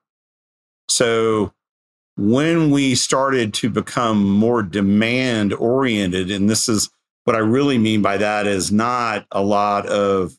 So 0.89 1.53
when 2.17 2.71
we 2.71 2.95
started 2.95 3.53
to 3.55 3.69
become 3.69 4.23
more 4.23 4.61
demand 4.61 5.53
oriented, 5.53 6.31
and 6.31 6.49
this 6.49 6.67
is 6.67 6.89
what 7.23 7.35
I 7.35 7.39
really 7.39 7.77
mean 7.77 8.01
by 8.01 8.17
that 8.17 8.47
is 8.47 8.71
not 8.71 9.25
a 9.31 9.41
lot 9.41 9.85
of 9.85 10.37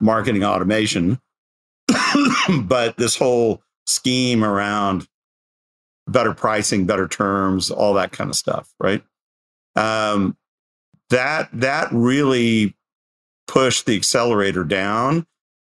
marketing 0.00 0.44
automation, 0.44 1.20
but 2.62 2.96
this 2.96 3.16
whole 3.16 3.62
scheme 3.86 4.44
around 4.44 5.06
better 6.06 6.34
pricing, 6.34 6.86
better 6.86 7.08
terms, 7.08 7.70
all 7.70 7.94
that 7.94 8.12
kind 8.12 8.28
of 8.28 8.36
stuff, 8.36 8.70
right? 8.78 9.02
Um, 9.76 10.36
that 11.10 11.48
that 11.52 11.88
really 11.92 12.74
pushed 13.46 13.86
the 13.86 13.96
accelerator 13.96 14.64
down 14.64 15.26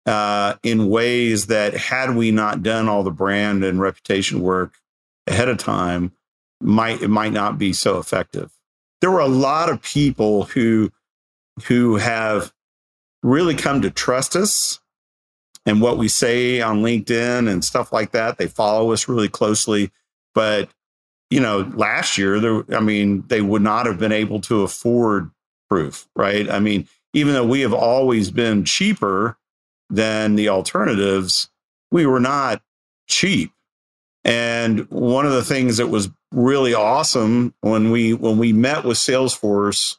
uh, 0.09 0.57
in 0.63 0.89
ways 0.89 1.47
that 1.47 1.75
had 1.75 2.17
we 2.17 2.31
not 2.31 2.63
done 2.63 2.89
all 2.89 3.03
the 3.03 3.11
brand 3.11 3.63
and 3.63 3.79
reputation 3.79 4.41
work 4.41 4.79
ahead 5.27 5.49
of 5.49 5.59
time, 5.59 6.13
might 6.61 7.03
it 7.03 7.09
might 7.09 7.33
not 7.33 7.59
be 7.59 7.73
so 7.73 7.99
effective. 7.99 8.51
There 9.01 9.11
were 9.11 9.21
a 9.21 9.29
lot 9.29 9.69
of 9.69 9.83
people 9.83 10.45
who 10.45 10.91
who 11.67 11.97
have 11.97 12.53
really 13.23 13.55
come 13.55 13.83
to 13.83 13.91
trust 13.91 14.35
us 14.37 14.81
and 15.67 15.81
what 15.81 15.99
we 15.99 16.09
say 16.09 16.61
on 16.61 16.83
LinkedIn 16.83 17.49
and 17.49 17.65
stuff 17.65 17.93
like 17.93 18.13
that. 18.13 18.39
They 18.39 18.47
follow 18.47 18.93
us 18.93 19.09
really 19.09 19.29
closely. 19.29 19.91
But, 20.35 20.71
you 21.31 21.41
know, 21.41 21.71
last 21.75 22.17
year, 22.17 22.41
there, 22.41 22.65
I 22.75 22.81
mean, 22.81 23.25
they 23.27 23.41
would 23.41 23.63
not 23.63 23.87
have 23.87 23.99
been 23.99 24.13
able 24.13 24.41
to 24.43 24.63
afford 24.63 25.31
proof, 25.69 26.09
right? 26.17 26.49
I 26.49 26.61
mean, 26.61 26.89
even 27.13 27.35
though 27.35 27.47
we 27.47 27.61
have 27.63 27.75
always 27.75 28.31
been 28.31 28.65
cheaper 28.65 29.37
than 29.91 30.35
the 30.35 30.49
alternatives, 30.49 31.49
we 31.91 32.07
were 32.07 32.21
not 32.21 32.63
cheap. 33.07 33.53
And 34.25 34.91
one 34.91 35.27
of 35.27 35.33
the 35.33 35.45
things 35.45 35.79
that 35.79 35.87
was 35.87 36.11
really 36.33 36.75
awesome 36.75 37.55
when 37.61 37.91
we 37.91 38.13
when 38.13 38.37
we 38.37 38.53
met 38.53 38.85
with 38.85 38.99
Salesforce 38.99 39.97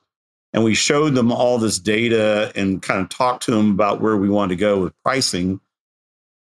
and 0.54 0.64
we 0.64 0.76
showed 0.76 1.16
them 1.16 1.32
all 1.32 1.58
this 1.58 1.80
data 1.80 2.52
and 2.56 2.82
kind 2.82 3.02
of 3.02 3.10
talked 3.10 3.44
to 3.44 3.52
them 3.52 3.72
about 3.72 4.02
where 4.02 4.18
we 4.18 4.30
wanted 4.30 4.50
to 4.50 4.60
go 4.60 4.82
with 4.82 4.94
pricing 5.04 5.60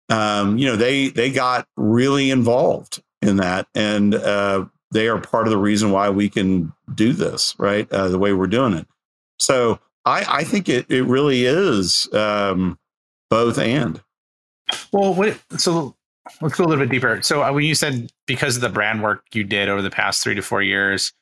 um, 0.10 0.58
you 0.58 0.68
know 0.68 0.76
they 0.76 1.10
they 1.10 1.32
got 1.32 1.68
really 1.78 2.32
involved 2.32 3.02
in 3.22 3.38
that 3.38 3.68
and 3.76 4.16
uh, 4.16 4.66
they 4.92 5.08
are 5.08 5.20
part 5.20 5.48
of 5.48 5.52
the 5.52 5.58
reason 5.58 5.92
why 5.92 6.10
we 6.10 6.30
can 6.30 6.74
do 6.94 7.14
this 7.14 7.56
right 7.58 7.92
uh, 7.92 8.08
the 8.10 8.20
way 8.20 8.34
we're 8.34 8.48
doing 8.48 8.74
it 8.74 8.88
so 9.38 9.80
i 10.06 10.40
i 10.40 10.44
think 10.44 10.68
it 10.68 10.90
it 10.90 11.04
really 11.04 11.46
is 11.46 12.12
um, 12.14 12.78
both 13.30 13.58
and 13.58 14.02
well 14.92 15.14
what 15.14 15.40
so 15.58 15.96
let's 16.42 16.56
go 16.56 16.64
a 16.64 16.68
little 16.68 16.84
bit 16.84 16.92
deeper 16.92 17.22
so 17.22 17.44
uh, 17.44 17.52
when 17.52 17.64
you 17.64 17.76
said 17.76 18.12
because 18.28 18.56
of 18.56 18.62
the 18.62 18.70
brand 18.70 19.02
work 19.02 19.24
you 19.34 19.44
did 19.44 19.70
over 19.70 19.82
the 19.82 19.90
past 19.90 20.24
three 20.24 20.36
to 20.36 20.42
four 20.42 20.62
years 20.62 21.14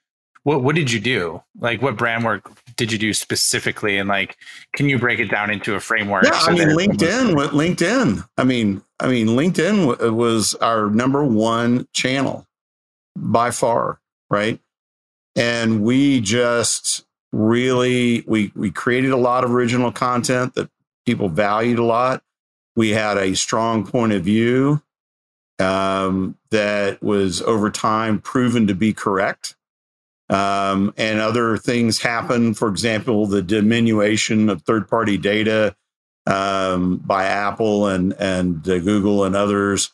what 0.47 0.63
what 0.63 0.75
did 0.75 0.93
you 0.93 1.01
do? 1.01 1.43
Like 1.59 1.81
what 1.81 1.97
brand 1.97 2.23
work 2.23 2.49
did 2.77 2.89
you 2.89 2.97
do 2.97 3.13
specifically? 3.13 3.97
And 3.97 4.07
like, 4.07 4.37
can 4.77 4.87
you 4.87 4.97
break 4.97 5.19
it 5.19 5.29
down 5.29 5.49
into 5.51 5.75
a 5.75 5.79
framework? 5.81 6.23
Yeah, 6.23 6.39
so 6.39 6.51
I 6.51 6.55
mean, 6.55 6.69
LinkedIn. 6.69 7.35
LinkedIn. 7.49 8.25
I 8.37 8.45
mean, 8.45 8.81
I 9.01 9.09
mean, 9.09 9.27
LinkedIn 9.27 10.13
was 10.13 10.55
our 10.55 10.89
number 10.89 11.25
one 11.25 11.85
channel 11.91 12.47
by 13.17 13.51
far, 13.51 13.99
right? 14.29 14.57
And 15.35 15.83
we 15.83 16.21
just 16.21 17.05
really 17.33 18.23
we 18.25 18.53
we 18.55 18.71
created 18.71 19.11
a 19.11 19.17
lot 19.17 19.43
of 19.43 19.51
original 19.51 19.91
content 19.91 20.53
that 20.53 20.69
people 21.07 21.29
valued 21.29 21.79
a 21.79 21.83
lot. 21.83 22.21
We 22.75 22.89
had 22.89 23.17
a 23.17 23.35
strong 23.35 23.87
point 23.87 24.11
of 24.11 24.23
view 24.23 24.83
um, 25.57 26.37
that 26.51 27.01
was 27.01 27.41
over 27.41 27.71
time 27.71 28.19
proven 28.19 28.67
to 28.67 28.75
be 28.75 28.93
correct 28.93 29.55
um, 30.29 30.93
and 30.97 31.19
other 31.19 31.57
things 31.57 31.99
happen. 32.01 32.53
For 32.53 32.67
example, 32.67 33.25
the 33.25 33.41
diminution 33.41 34.49
of 34.49 34.61
third 34.63 34.89
party 34.89 35.17
data 35.17 35.75
um, 36.27 36.97
by 36.97 37.23
Apple 37.23 37.87
and, 37.87 38.13
and 38.19 38.67
uh, 38.67 38.79
Google 38.79 39.23
and 39.23 39.33
others 39.35 39.91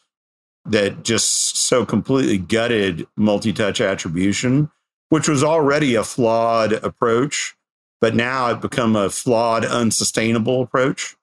that 0.65 1.04
just 1.04 1.56
so 1.58 1.86
completely 1.86 2.39
gutted 2.39 3.06
multi 3.15 3.54
touch 3.54 3.80
attribution, 3.80 4.71
which 5.10 5.28
was 5.28 5.43
already 5.43 5.93
a 5.93 6.04
flawed 6.04 6.73
approach, 6.73 7.56
but 8.03 8.15
now 8.15 8.49
it 8.49 8.59
become 8.59 8.97
a 8.97 9.09
flawed, 9.09 9.63
unsustainable 9.63 10.61
approach. 10.61 11.15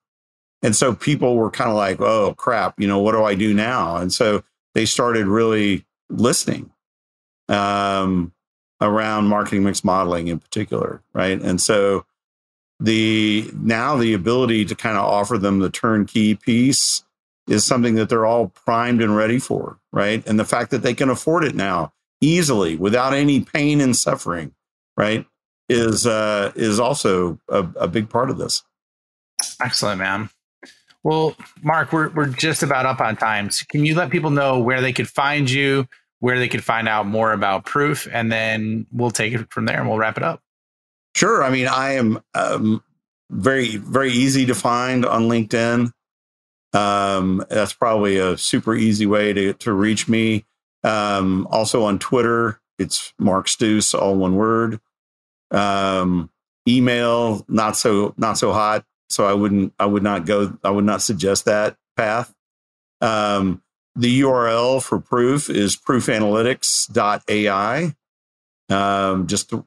And 0.62 0.74
so 0.74 0.94
people 0.94 1.36
were 1.36 1.50
kind 1.50 1.68
of 1.68 1.76
like, 1.76 2.00
oh 2.00 2.32
crap, 2.38 2.80
you 2.80 2.88
know, 2.88 2.98
what 2.98 3.12
do 3.12 3.22
I 3.22 3.34
do 3.34 3.52
now? 3.52 3.98
And 3.98 4.10
so 4.10 4.42
they 4.72 4.86
started 4.86 5.26
really 5.26 5.84
listening. 6.08 6.70
Um, 7.50 8.32
around 8.80 9.26
marketing 9.26 9.62
mix 9.62 9.84
modeling 9.84 10.28
in 10.28 10.38
particular, 10.38 11.02
right? 11.12 11.38
And 11.42 11.60
so 11.60 12.06
the 12.78 13.50
now 13.52 13.98
the 13.98 14.14
ability 14.14 14.64
to 14.64 14.74
kind 14.74 14.96
of 14.96 15.04
offer 15.04 15.36
them 15.36 15.58
the 15.58 15.68
turnkey 15.68 16.34
piece 16.34 17.04
is 17.46 17.62
something 17.62 17.96
that 17.96 18.08
they're 18.08 18.24
all 18.24 18.48
primed 18.48 19.02
and 19.02 19.14
ready 19.14 19.38
for, 19.38 19.78
right? 19.92 20.26
And 20.26 20.40
the 20.40 20.46
fact 20.46 20.70
that 20.70 20.78
they 20.78 20.94
can 20.94 21.10
afford 21.10 21.44
it 21.44 21.54
now 21.54 21.92
easily 22.22 22.76
without 22.76 23.12
any 23.12 23.42
pain 23.42 23.82
and 23.82 23.94
suffering, 23.94 24.54
right? 24.96 25.26
Is 25.72 26.04
uh, 26.04 26.50
is 26.56 26.80
also 26.80 27.38
a, 27.48 27.64
a 27.76 27.86
big 27.86 28.08
part 28.08 28.28
of 28.28 28.38
this. 28.38 28.64
Excellent, 29.62 30.00
man. 30.00 30.28
Well, 31.04 31.36
Mark, 31.62 31.92
we're 31.92 32.08
we're 32.08 32.26
just 32.26 32.64
about 32.64 32.86
up 32.86 33.00
on 33.00 33.16
time. 33.16 33.50
So 33.50 33.64
can 33.68 33.84
you 33.84 33.94
let 33.94 34.10
people 34.10 34.30
know 34.30 34.58
where 34.58 34.80
they 34.80 34.92
could 34.92 35.08
find 35.08 35.48
you, 35.48 35.86
where 36.18 36.40
they 36.40 36.48
could 36.48 36.64
find 36.64 36.88
out 36.88 37.06
more 37.06 37.32
about 37.32 37.66
Proof, 37.66 38.08
and 38.12 38.32
then 38.32 38.86
we'll 38.90 39.12
take 39.12 39.32
it 39.32 39.52
from 39.52 39.66
there 39.66 39.78
and 39.78 39.88
we'll 39.88 39.96
wrap 39.96 40.16
it 40.16 40.24
up. 40.24 40.42
Sure. 41.14 41.44
I 41.44 41.50
mean, 41.50 41.68
I 41.68 41.92
am 41.92 42.20
um, 42.34 42.82
very 43.30 43.76
very 43.76 44.10
easy 44.10 44.46
to 44.46 44.56
find 44.56 45.06
on 45.06 45.28
LinkedIn. 45.28 45.92
Um, 46.72 47.44
that's 47.48 47.74
probably 47.74 48.16
a 48.18 48.36
super 48.36 48.74
easy 48.74 49.06
way 49.06 49.32
to 49.32 49.52
to 49.52 49.72
reach 49.72 50.08
me. 50.08 50.46
Um, 50.82 51.46
also 51.48 51.84
on 51.84 52.00
Twitter, 52.00 52.60
it's 52.76 53.14
Mark 53.20 53.46
Stouse, 53.46 53.94
all 53.94 54.16
one 54.16 54.34
word. 54.34 54.80
Um, 55.50 56.30
email, 56.68 57.44
not 57.48 57.76
so 57.76 58.14
not 58.16 58.38
so 58.38 58.52
hot. 58.52 58.84
So 59.08 59.26
I 59.26 59.32
wouldn't 59.32 59.72
I 59.78 59.86
would 59.86 60.02
not 60.02 60.26
go 60.26 60.56
I 60.62 60.70
would 60.70 60.84
not 60.84 61.02
suggest 61.02 61.46
that 61.46 61.76
path. 61.96 62.32
Um, 63.00 63.62
the 63.96 64.20
URL 64.20 64.82
for 64.82 65.00
proof 65.00 65.50
is 65.50 65.76
proofanalytics.ai. 65.76 67.94
Um, 68.68 69.26
just 69.26 69.52
you 69.52 69.64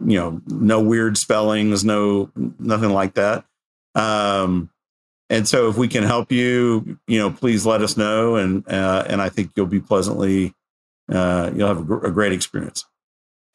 know, 0.00 0.40
no 0.46 0.80
weird 0.80 1.16
spellings, 1.16 1.84
no 1.84 2.30
nothing 2.58 2.90
like 2.90 3.14
that. 3.14 3.44
Um, 3.94 4.70
and 5.28 5.48
so 5.48 5.68
if 5.68 5.76
we 5.76 5.88
can 5.88 6.02
help 6.02 6.32
you, 6.32 6.98
you 7.06 7.18
know, 7.18 7.30
please 7.30 7.64
let 7.64 7.82
us 7.82 7.96
know, 7.96 8.36
and 8.36 8.66
uh, 8.68 9.04
and 9.08 9.22
I 9.22 9.28
think 9.28 9.52
you'll 9.56 9.66
be 9.66 9.80
pleasantly, 9.80 10.54
uh, 11.10 11.50
you'll 11.54 11.68
have 11.68 11.78
a, 11.78 11.84
gr- 11.84 12.06
a 12.06 12.10
great 12.10 12.32
experience. 12.32 12.84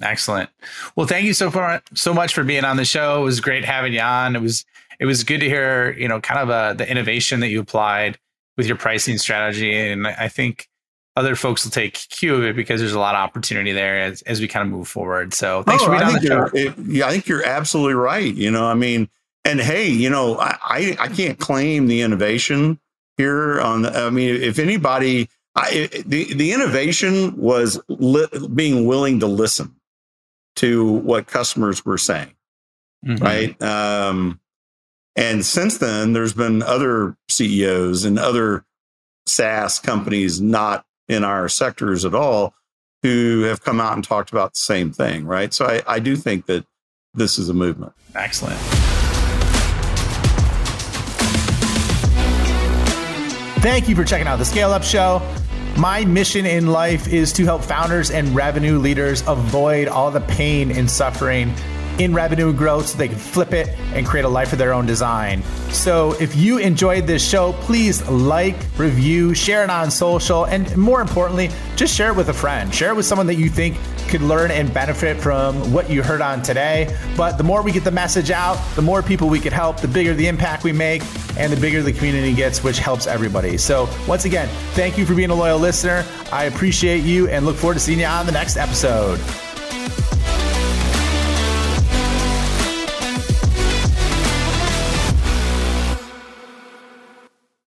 Excellent. 0.02 0.50
Well, 0.96 1.08
thank 1.08 1.26
you 1.26 1.34
so 1.34 1.50
far 1.50 1.82
so 1.94 2.14
much 2.14 2.34
for 2.34 2.44
being 2.44 2.66
on 2.66 2.78
the 2.78 2.86
show. 2.86 3.22
It 3.22 3.26
was 3.26 3.40
great 3.40 3.64
having 3.64 3.94
you 3.94 4.02
on. 4.02 4.36
It 4.36 4.42
was 4.42 4.66
it 5.00 5.06
was 5.06 5.24
good 5.24 5.40
to 5.40 5.48
hear, 5.48 5.94
you 5.94 6.08
know, 6.08 6.20
kind 6.20 6.40
of 6.40 6.50
uh, 6.50 6.74
the 6.74 6.90
innovation 6.90 7.40
that 7.42 7.50
you 7.50 7.60
applied 7.60 8.18
with 8.58 8.68
your 8.68 8.78
pricing 8.78 9.18
strategy, 9.18 9.76
and 9.76 10.08
I 10.08 10.28
think 10.28 10.70
other 11.18 11.36
folks 11.36 11.64
will 11.64 11.72
take 11.72 11.94
cue 11.94 12.36
of 12.36 12.44
it 12.44 12.56
because 12.56 12.82
there's 12.82 12.94
a 12.94 13.00
lot 13.00 13.16
of 13.16 13.20
opportunity 13.20 13.72
there 13.72 14.02
as, 14.02 14.22
as 14.24 14.42
we 14.42 14.48
kind 14.48 14.68
of 14.68 14.72
move 14.72 14.88
forward. 14.88 15.34
So 15.34 15.64
thanks 15.64 15.84
oh, 15.84 15.86
for 15.86 15.92
being 15.92 16.04
I 16.04 16.08
on 16.08 16.14
the 16.14 16.28
show. 16.28 16.50
It, 16.54 16.74
yeah, 16.88 17.08
I 17.08 17.12
think 17.12 17.28
you're 17.28 17.46
absolutely 17.46 17.94
right. 17.94 18.34
You 18.34 18.52
know, 18.52 18.66
I 18.66 18.74
mean, 18.74 19.10
and 19.46 19.60
hey, 19.60 19.88
you 19.88 20.10
know, 20.10 20.38
I 20.40 20.98
I, 21.00 21.08
can't 21.08 21.40
claim 21.40 21.88
the 21.88 22.02
innovation 22.02 22.80
here. 23.18 23.62
On 23.62 23.84
the, 23.84 23.98
I 23.98 24.10
mean, 24.10 24.42
if 24.42 24.60
anybody, 24.60 25.30
I, 25.56 25.90
the 26.06 26.34
the 26.34 26.52
innovation 26.52 27.36
was 27.38 27.80
li- 27.88 28.28
being 28.54 28.86
willing 28.86 29.20
to 29.22 29.28
listen 29.28 29.76
to 30.58 30.86
what 30.92 31.28
customers 31.28 31.86
were 31.86 31.98
saying, 31.98 32.34
mm-hmm. 33.06 33.24
right? 33.24 33.62
Um, 33.62 34.40
and 35.16 35.46
since 35.46 35.78
then, 35.78 36.14
there's 36.14 36.34
been 36.34 36.62
other 36.62 37.16
CEOs 37.30 38.06
and 38.06 38.20
other 38.20 38.66
SaaS 39.26 39.80
companies 39.80 40.42
not 40.42 40.86
in 41.08 41.24
our 41.24 41.48
sectors 41.48 42.06
at 42.06 42.14
all 42.14 42.54
who 43.04 43.42
have 43.44 43.64
come 43.64 43.80
out 43.80 43.94
and 43.94 44.04
talked 44.04 44.32
about 44.32 44.54
the 44.54 44.60
same 44.60 44.92
thing, 44.92 45.26
right? 45.26 45.54
So 45.54 45.66
I, 45.66 45.82
I 45.88 46.00
do 46.00 46.16
think 46.16 46.48
that 46.48 46.66
this 47.14 47.38
is 47.38 47.50
a 47.50 47.54
movement. 47.54 47.94
Excellent. 48.16 48.58
Thank 53.62 53.88
you 53.90 53.96
for 53.96 54.04
checking 54.04 54.28
out 54.28 54.38
the 54.38 54.46
Scale 54.46 54.72
Up 54.72 54.84
Show. 54.84 55.22
My 55.78 56.06
mission 56.06 56.46
in 56.46 56.68
life 56.68 57.10
is 57.10 57.34
to 57.34 57.44
help 57.44 57.62
founders 57.62 58.10
and 58.10 58.34
revenue 58.34 58.80
leaders 58.80 59.24
avoid 59.28 59.90
all 59.90 60.10
the 60.10 60.22
pain 60.22 60.72
and 60.72 60.90
suffering 60.90 61.54
in 62.00 62.14
revenue 62.14 62.54
growth 62.54 62.88
so 62.88 62.98
they 62.98 63.10
can 63.10 63.18
flip 63.18 63.52
it 63.52 63.68
and 63.94 64.06
create 64.06 64.24
a 64.24 64.30
life 64.30 64.54
of 64.54 64.58
their 64.58 64.74
own 64.74 64.86
design. 64.86 65.44
So 65.72 66.14
if 66.14 66.34
you 66.34 66.60
enjoyed 66.60 67.08
this 67.08 67.28
show, 67.28 67.52
please 67.54 68.08
like, 68.08 68.56
review, 68.78 69.34
share 69.34 69.66
it 69.66 69.70
on 69.70 69.92
social, 69.92 70.46
and 70.46 70.76
more 70.78 71.02
importantly, 71.02 71.50
just 71.76 71.94
share 71.94 72.10
it 72.10 72.16
with 72.16 72.30
a 72.30 72.34
friend. 72.34 72.74
Share 72.74 72.92
it 72.92 72.96
with 72.96 73.06
someone 73.06 73.28
that 73.28 73.36
you 73.36 73.50
think 73.50 73.78
could 74.08 74.22
learn 74.22 74.52
and 74.52 74.74
benefit 74.74 75.18
from 75.18 75.72
what 75.72 75.90
you 75.90 76.04
heard 76.04 76.22
on 76.22 76.42
today. 76.42 76.96
But 77.18 77.38
the 77.38 77.44
more 77.44 77.62
we 77.62 77.72
get 77.72 77.84
the 77.84 77.92
message 77.92 78.32
out, 78.32 78.58
the 78.76 78.82
more 78.82 79.02
people 79.02 79.30
we 79.30 79.40
could 79.40 79.54
help, 79.54 79.80
the 79.80 79.88
bigger 79.88 80.14
the 80.14 80.28
impact 80.28 80.64
we 80.64 80.72
make, 80.72 81.04
and 81.38 81.52
the 81.52 81.60
bigger 81.60 81.82
the 81.82 81.94
community 81.94 82.34
gets, 82.34 82.64
which 82.64 82.80
helps 82.80 83.08
everybody. 83.08 83.58
So, 83.58 83.90
once 84.08 84.26
again, 84.26 84.48
thank 84.74 84.98
you 84.98 85.06
for 85.06 85.16
being 85.16 85.30
a 85.30 85.36
loyal 85.36 85.60
listener. 85.60 86.06
I 86.32 86.46
appreciate 86.46 87.04
you 87.04 87.28
and 87.30 87.46
look 87.46 87.56
forward 87.56 87.76
to 87.76 87.80
seeing 87.80 88.00
you 88.00 88.06
on 88.06 88.26
the 88.26 88.32
next 88.32 88.58
episode. 88.58 89.20